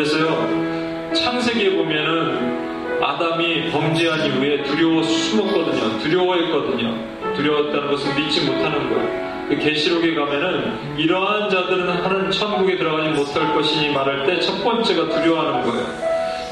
[0.00, 1.12] 그래서요.
[1.12, 5.98] 창세기에 보면은 아담이 범죄한 이후에 두려워 숨었거든요.
[5.98, 7.34] 두려워했거든요.
[7.36, 9.46] 두려웠다는 것은 믿지 못하는 거예요.
[9.50, 15.70] 그 계시록에 가면은 이러한 자들은 하는 천국에 들어가지 못할 것이니 말할 때 첫 번째가 두려워하는
[15.70, 15.86] 거예요.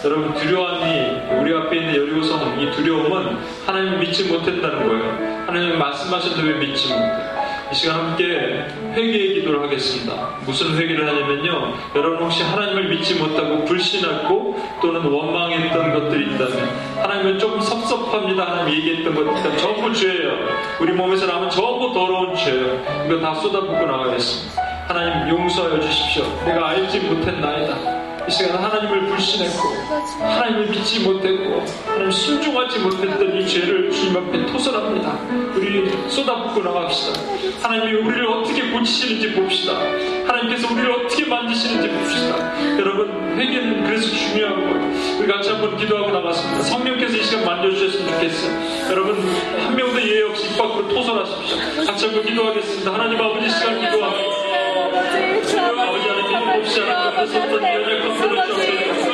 [0.04, 3.34] 여러분 두려움이 우리 앞에 있는 여리고성 이 두려움은
[3.64, 5.44] 하나님 믿지 못했다는 거예요.
[5.46, 7.12] 하나님 말씀하셨는데 왜 믿지 못해?
[7.72, 10.27] 이 시간 함께 회개의 기도를 하겠습니다.
[10.48, 11.74] 무슨 회개를 하냐면요.
[11.94, 18.50] 여러분 혹시 하나님을 믿지 못하고 불신하고 또는 원망했던 것들이 있다면 하나님은 조금 섭섭합니다.
[18.50, 20.32] 하나님 얘기했던 것 있다면 전부 죄예요.
[20.80, 22.82] 우리 몸에서 나면 전부 더러운 죄예요.
[23.06, 24.62] 이거 다 쏟아붓고 나가겠습니다.
[24.88, 26.24] 하나님 용서하여 주십시오.
[26.46, 27.98] 내가 알지 못했나이다.
[28.26, 29.58] 이 시간 하나님을 불신했고
[30.20, 35.18] 하나님을 믿지 못했고 하나님 순종하지 못했던 이 죄를 주님 앞에 토설합니다.
[35.56, 37.20] 우리 쏟아붓고 나갑시다.
[37.62, 39.72] 하나님이 우리를 어떻게 고치시는지 봅시다.
[40.28, 42.36] 하나님께서 우리를 어떻게 만드시는지 봅시다.
[42.78, 43.08] 여러분
[43.38, 45.18] 회개는 그래서 중요한 거예요.
[45.18, 46.62] 우리 같이 한번 기도하고 나갔습니다.
[46.62, 48.90] 성령께서 이 시간 만져주셨으면 좋겠어요.
[48.90, 49.16] 여러분
[49.58, 51.86] 한 명도 예외 없이 입 밖으로 토설하십시오.
[51.86, 52.92] 같이 한번 기도하겠습니다.
[52.94, 54.38] 하나님 아버지 시간 기도합니다.
[55.28, 59.07] 아버지 하나님 봅시 하나님 앞에서 어떤 분을 좀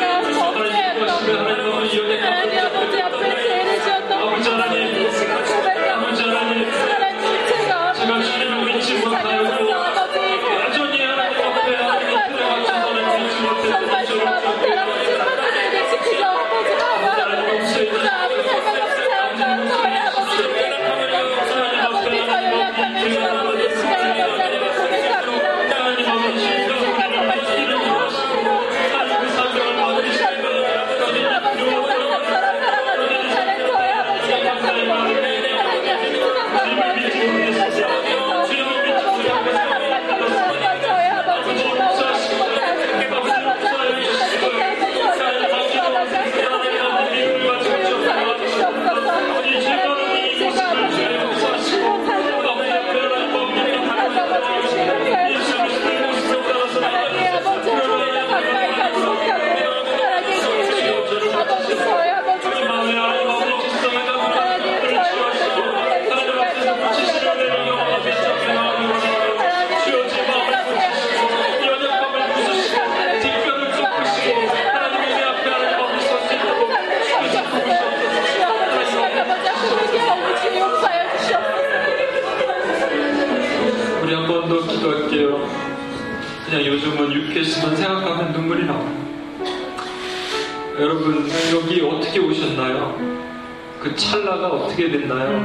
[94.15, 95.41] 찰나가 어떻게 됐나요?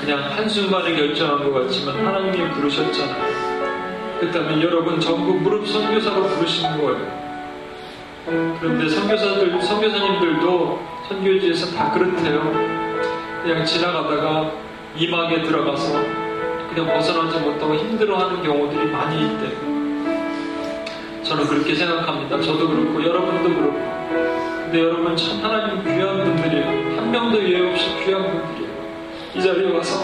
[0.00, 4.18] 그냥 한순간에 결정한 것 같지만 하나님이 부르셨잖아요.
[4.18, 7.22] 그렇다면 여러분 전부 무릎 선교사로 부르신 거예요.
[8.58, 12.52] 그런데 선교사들, 선교사님들도 선교지에서 다 그렇대요.
[13.44, 14.50] 그냥 지나가다가
[14.96, 16.00] 이막에 들어가서
[16.74, 19.72] 그냥 벗어나지 못하고 힘들어하는 경우들이 많이 있대요.
[21.22, 22.40] 저는 그렇게 생각합니다.
[22.40, 23.92] 저도 그렇고 여러분도 그렇고.
[24.64, 26.61] 근데 여러분 참 하나님 귀한 분들이에요.
[26.61, 26.61] 한
[27.12, 28.72] 명도 예외 없이 귀한 분들이에요.
[29.34, 30.02] 이 자리에 와서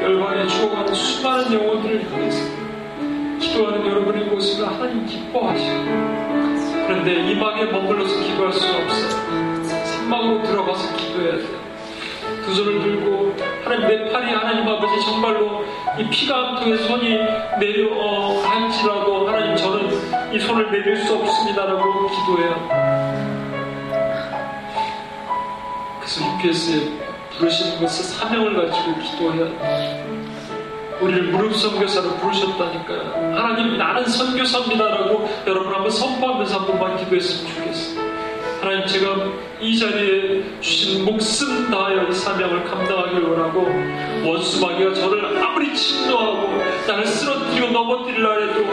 [0.00, 2.38] 열방에 죽어가는 수많은 영혼들을 향해서
[3.40, 5.84] 기도하는 여러분의 모습을 하나님 기뻐하시고
[6.86, 9.64] 그런데 이 막에 머물러서 기도할 수는 없어요.
[9.64, 11.58] 산막으로 들어가서 기도해야 돼요.
[12.44, 13.34] 두 손을 들고
[13.64, 15.64] 하나님 내 팔이 하나님 아버지 정말로
[15.98, 17.18] 이 피가 한 통에 손이
[17.58, 23.17] 내려 갈지라도 하나님 저는 이 손을 내릴 수 없습니다라고 기도해요.
[26.16, 26.88] UPS에
[27.36, 30.18] 부르시는 것을 사명을 가지고 기도해야
[31.00, 33.36] 우리를 무릎 선교사로 부르셨다니까요.
[33.36, 38.08] 하나님 나는 선교사입니다라고 여러분 한번 선포하면서 한 번만 기도했으면 좋겠어요.
[38.60, 39.14] 하나님 제가
[39.60, 43.68] 이 자리에 주신 목숨 다하여 이 사명을 감당하길 원하고
[44.28, 46.48] 원수 마귀가 저를 아무리 침노하고
[46.88, 48.64] 나를 쓰러뜨리고 넘어뜨리려 해도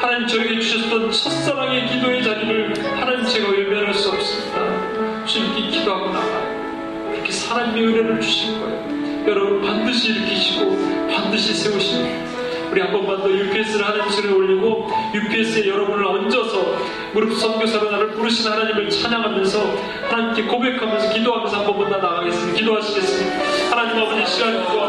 [0.00, 5.24] 하나님 저에게 주셨던 첫사랑의 기도의 자리를 하나님 제가 외면할 수 없습니다.
[5.24, 6.47] 주님께 기도하고 나가요.
[7.48, 9.26] 하나님의 은혜를 주신 거예요.
[9.26, 10.76] 여러분 반드시 일으키시고
[11.10, 12.28] 반드시 세우십니다.
[12.70, 16.76] 우리 한 번만 더 UPS를 하나님 손에 올리고 UPS에 여러분을 얹어서
[17.14, 19.58] 무릎 선교사로 나를 부르신 하나님을 찬양하면서
[20.10, 22.58] 하나님께 고백하면서 기도하면서 한 번만 더 나가겠습니다.
[22.58, 23.36] 기도하시겠습니다.
[23.70, 24.87] 하나님 아버지 시간 기도하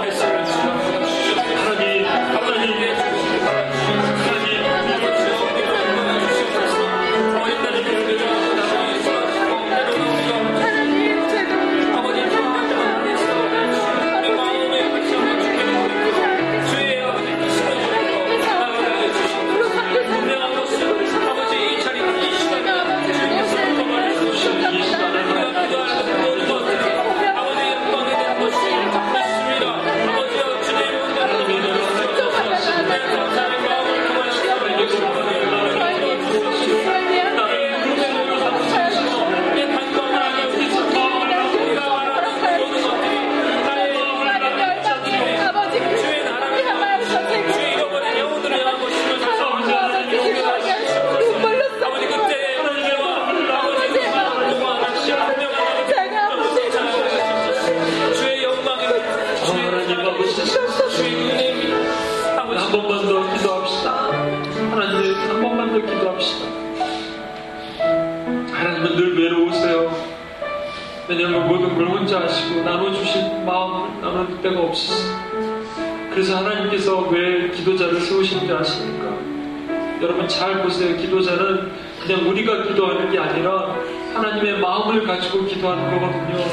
[80.29, 80.95] 잘 보세요.
[80.95, 83.75] 기도자는 그냥 우리가 기도하는 게 아니라
[84.13, 86.45] 하나님의 마음을 가지고 기도하는 거거든요.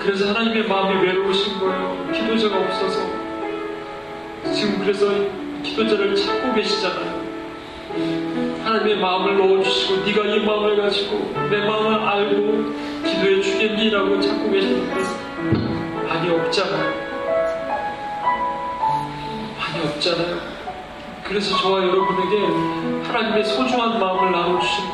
[0.00, 2.10] 그래서 하나님의 마음이 외로우신 거예요.
[2.12, 3.00] 기도자가 없어서.
[4.52, 5.06] 지금 그래서
[5.62, 7.20] 기도자를 찾고 계시잖아요.
[8.64, 12.72] 하나님의 마음을 넣어주시고 네가 이 마음을 가지고 내 마음을 알고
[13.04, 14.94] 기도해 주겠니라고 찾고 계시는데
[16.06, 17.09] 많이 없잖아요.
[19.80, 20.38] 많이 없잖아요.
[21.24, 24.88] 그래서 저와 여러분에게 하나님의 소중한 마음을 나눠주시고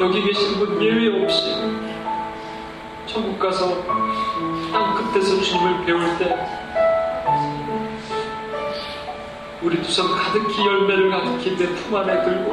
[0.00, 1.54] 여기 계신 분 예외 없이
[3.06, 3.82] 천국 가서
[4.72, 6.36] 땅 끝에서 주님을 배울 때
[9.62, 12.52] 우리 두 손 가득히 열매를 가득히 내 품 안에 들고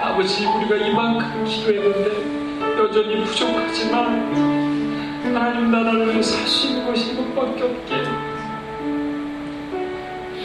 [0.00, 7.94] 아버지 우리가 이만큼 기도했는데 여전히 부족하지만 하나님 나라를 살 수 있는 것이 이것밖에 없게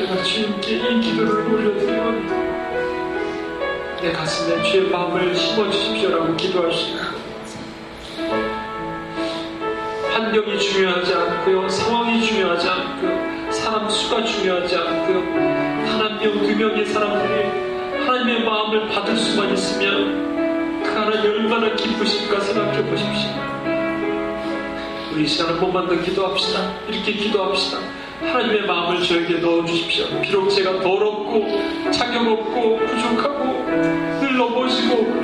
[0.01, 2.27] 내가 주님께 이 기도를 올려드리면
[4.01, 6.97] 내 가슴에 주의 마음을 심어주십시오라고 기도하시고
[10.11, 18.43] 환경이 중요하지 않고요 상황이 중요하지 않고요 사람 수가 중요하지 한 명, 두 명의 사람들이 하나님의
[18.43, 23.29] 마음을 받을 수만 있으면 그 하나님 얼마나 기쁘실까 생각해 보십시오.
[25.13, 26.73] 우리 시간 한 번만 더 기도합시다.
[26.87, 30.21] 이렇게 기도합시다 하나님의 마음을 저에게 넣어주십시오.
[30.21, 33.65] 비록 제가 더럽고 자격없고 부족하고
[34.21, 35.21] 늘 넘어지고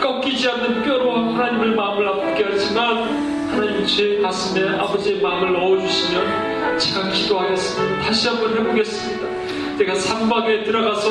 [0.00, 8.02] 꺾이지 않는 뼈로 하나님의 마음을 아프게 하지만 하나님 제 가슴에 아버지의 마음을 넣어주시면 제가 기도하겠습니다.
[8.02, 9.26] 다시 한번 해보겠습니다.
[9.78, 11.10] 내가 산박에 들어가서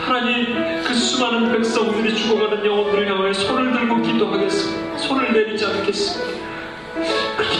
[0.00, 4.98] 하나님 그 수많은 백성들이 죽어가는 영혼들을 향하여 손을 들고 기도하겠습니다.
[4.98, 6.38] 손을 내리지 않겠습니다.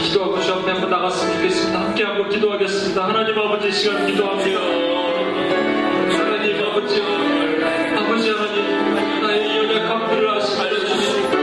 [0.05, 1.81] 기도하고 주 앞에 한번 나갔으면 좋겠습니다.
[1.81, 3.09] 함께 한번 기도하겠습니다.
[3.09, 4.61] 하나님 아버지 시간 기도합니다.
[6.19, 7.05] 하나님 아버지요.
[7.99, 11.39] 아버지 하나님 나의 연약한 불을 알려주시고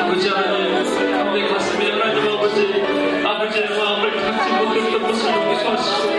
[0.00, 2.82] 아버지 하나님 내 가슴에 하나님 아버지
[3.24, 6.15] 아버지의 마음을 갖지 못했던 것을 용서하시고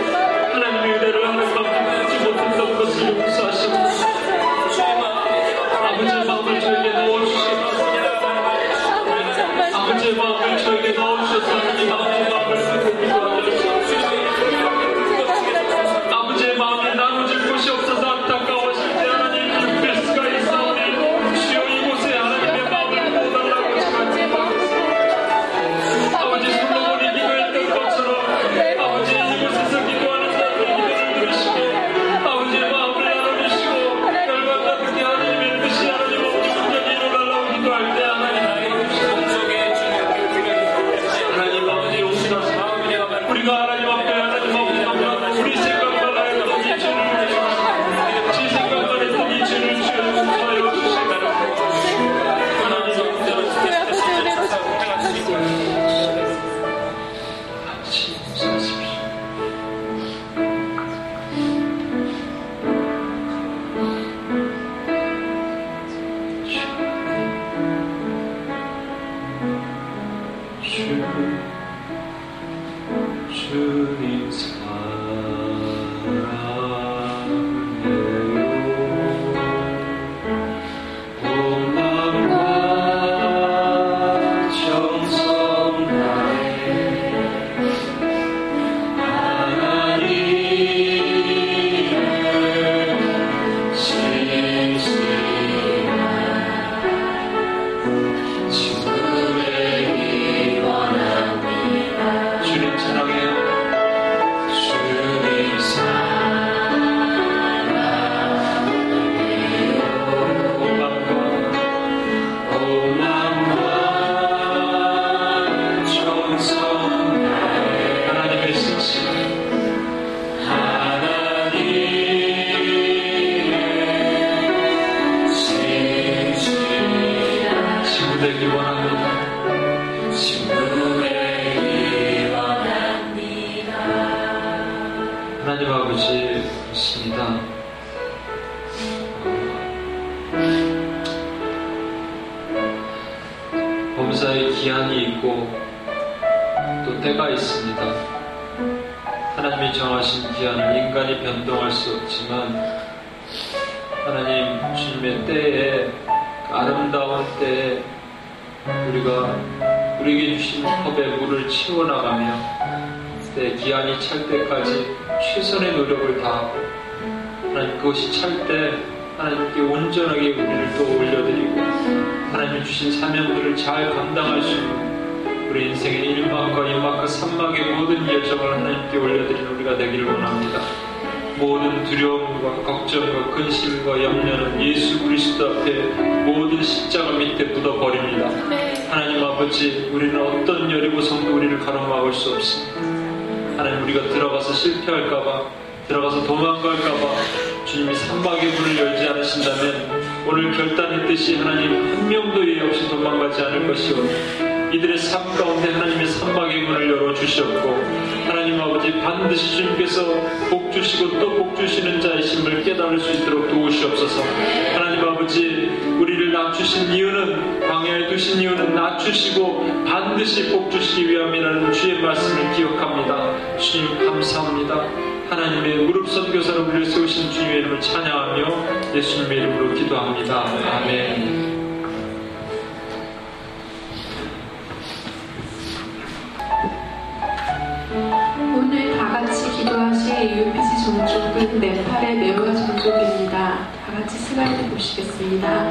[240.18, 243.68] 심장의 이음빛이 종족은 네팔의 매우가 종족입니다.
[243.86, 245.64] 다 같이 슬라이드 보시겠습니다.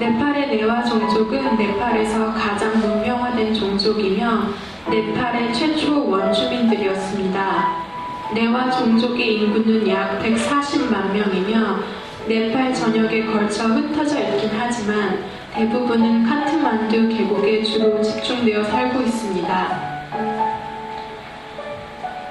[0.00, 4.48] 네팔의 네와 종족은 네팔에서 가장 문명화된 종족이며
[4.90, 7.84] 네팔의 최초 원주민들이었습니다.
[8.34, 11.78] 네와 종족의 인구는 약 140만 명이며
[12.26, 15.24] 네팔 전역에 걸쳐 흩어져 있긴 하지만
[15.54, 19.99] 대부분은 카트만두 계곡에 주로 집중되어 살고 있습니다.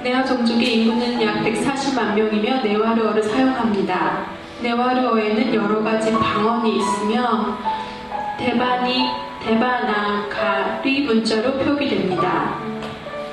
[0.01, 4.27] 네와 종족의 인구는 약 140만 명이며 네와르어를 사용합니다.
[4.61, 7.57] 네와르어에는 여러 가지 방언이 있으며
[8.37, 9.09] 대바니,
[9.43, 12.55] 대바나가리 문자로 표기됩니다.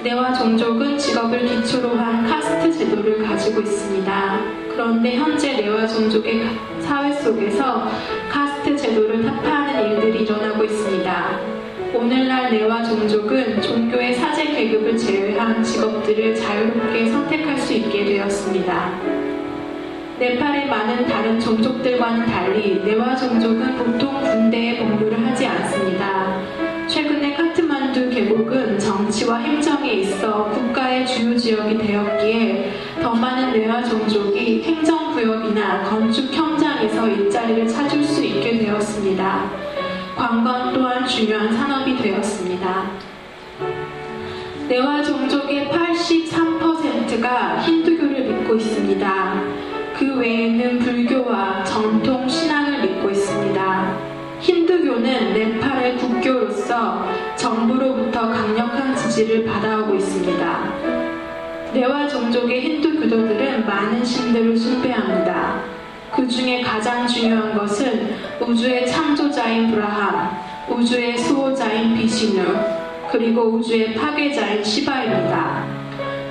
[0.02, 4.40] 네와 종족은 직업을 기초로 한 카스트 제도를 가지고 있습니다.
[4.70, 6.48] 그런데 현재 네와 종족의
[6.80, 7.88] 사회 속에서
[8.28, 11.55] 카스트 제도를 타파하는 일들이 일어나고 있습니다.
[11.94, 19.00] 오늘날 네와 종족은 종교의 사제 계급을 제외한 직업들을 자유롭게 선택할 수 있게 되었습니다.
[20.18, 26.40] 네팔의 많은 다른 종족들과는 달리 네와 종족은 보통 군대에 복무를 하지 않습니다.
[26.88, 32.72] 최근에 카트만두 계곡은 정치와 행정에 있어 국가의 주요 지역이 되었기에
[33.02, 39.65] 더 많은 네와 종족이 행정구역이나 건축 현장에서 일자리를 찾을 수 있게 되었습니다.
[40.16, 42.90] 관광 또한 중요한 산업이 되었습니다.
[44.66, 49.42] 네와 종족의 83%가 힌두교를 믿고 있습니다.
[49.94, 53.96] 그 외에는 불교와 전통 신앙을 믿고 있습니다.
[54.40, 57.06] 힌두교는 네팔의 국교로서
[57.36, 60.72] 정부로부터 강력한 지지를 받아오고 있습니다.
[61.74, 65.75] 네와 종족의 힌두 교도들은 많은 신들을 숭배합니다.
[66.16, 70.30] 그 중에 가장 중요한 것은 우주의 창조자인 브라함,
[70.70, 72.42] 우주의 수호자인 비시누,
[73.12, 75.66] 그리고 우주의 파괴자인 시바입니다.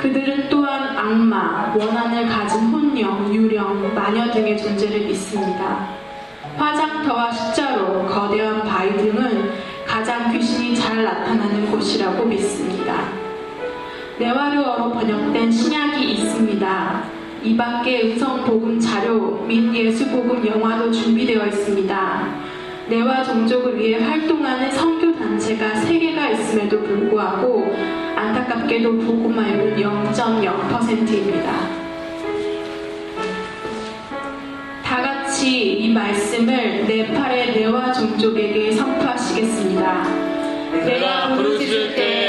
[0.02, 5.90] 그들은 또한 악마, 원한을 가진 혼령, 유령, 마녀 등의 존재를 믿습니다.
[6.58, 9.52] 화장터와 십자로, 거대한 바위 등은
[9.86, 13.04] 가장 귀신이 잘 나타나는 곳이라고 믿습니다.
[14.18, 17.15] 네와르어로 번역된 신약이 있습니다.
[17.46, 22.28] 이 밖에 음성 복음 자료 및 예수 복음 영화도 준비되어 있습니다.
[22.90, 27.72] 내와 종족을 위해 활동하는 선교 단체가 3개가 있음에도 불구하고
[28.16, 31.70] 안타깝게도 복음화율은 0.0%입니다.
[34.84, 40.04] 다 같이 이 말씀을 네팔의 네와 종족에게 선포하시겠습니다.
[40.84, 42.25] 내가 부르짖을 때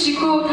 [0.00, 0.49] acústico,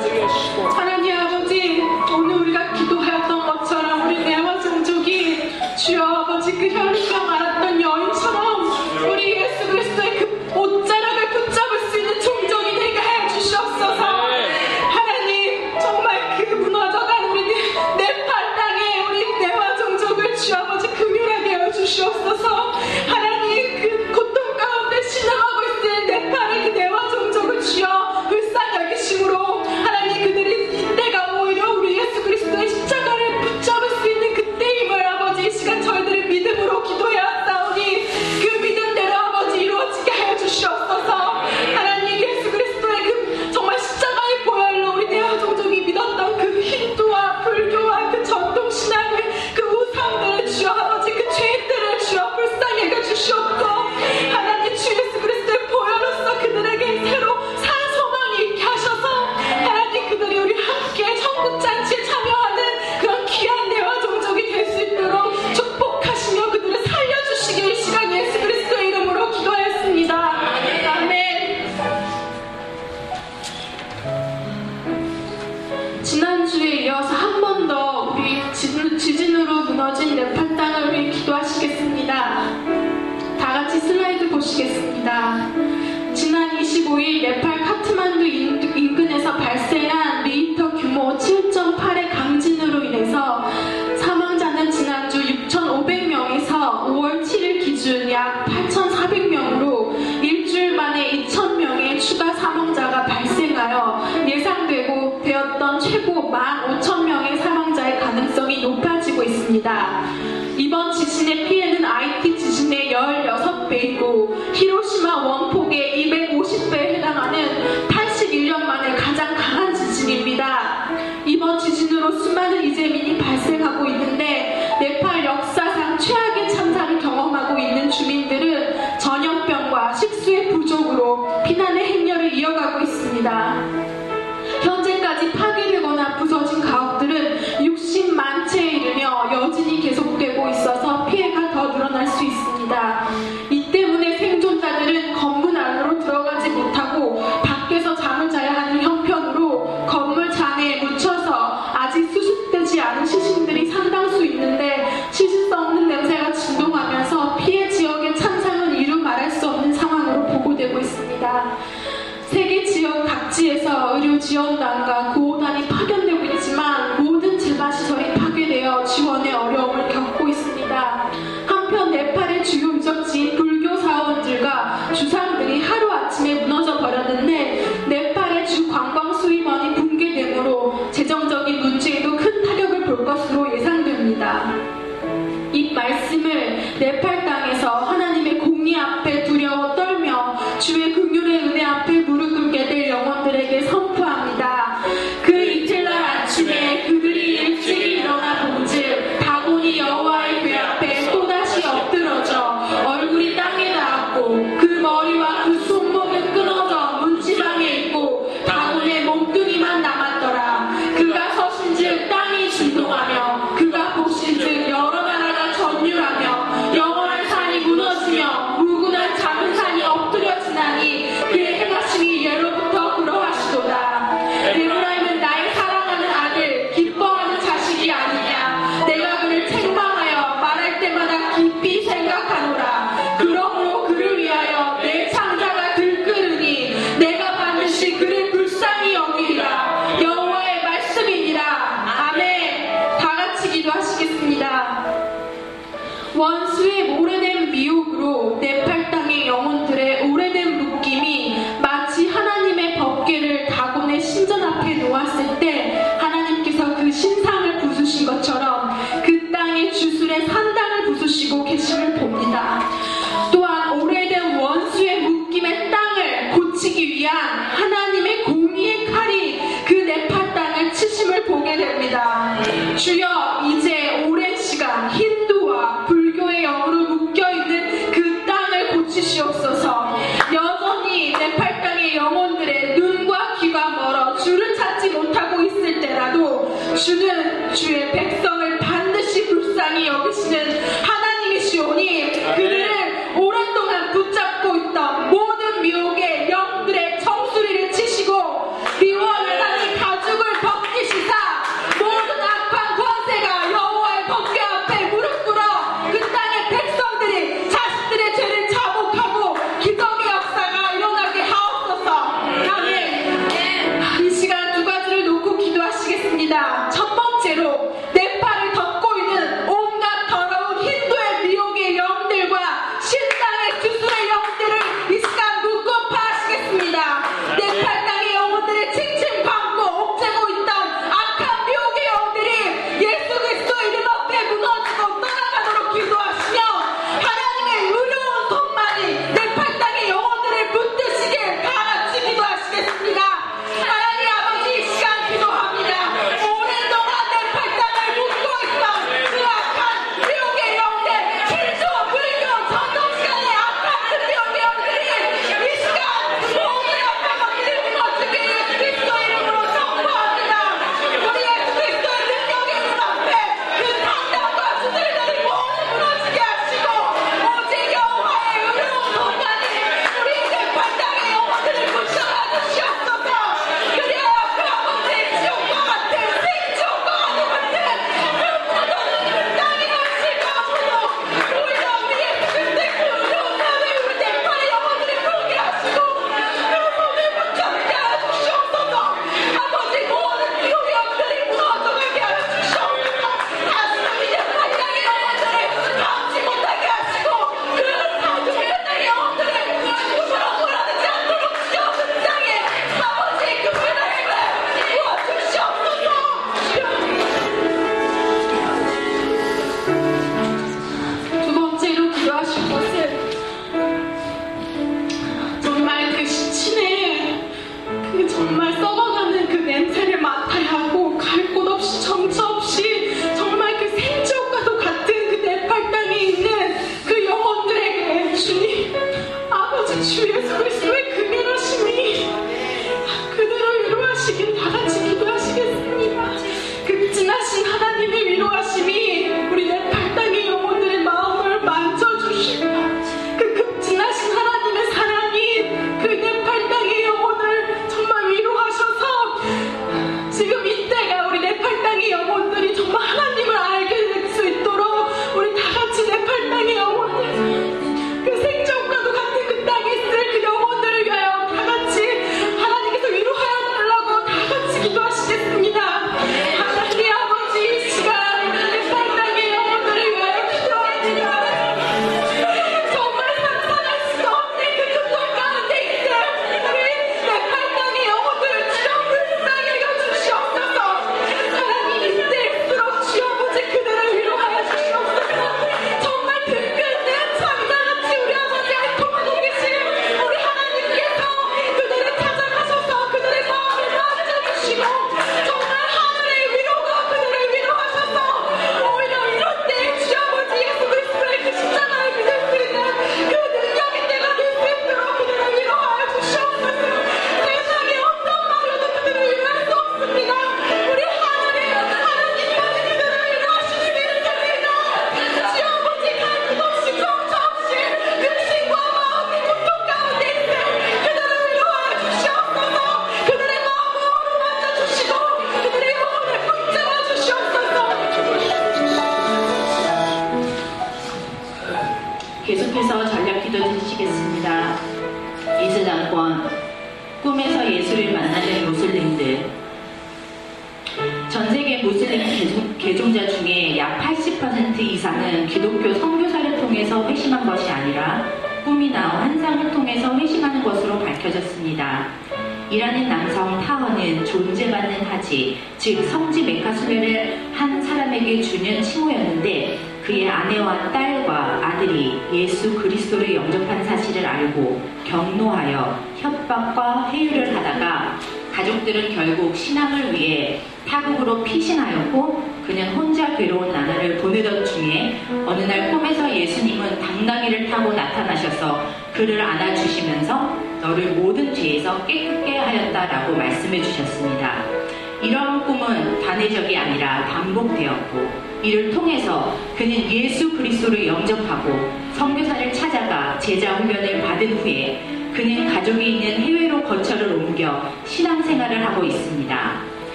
[0.00, 0.75] 삶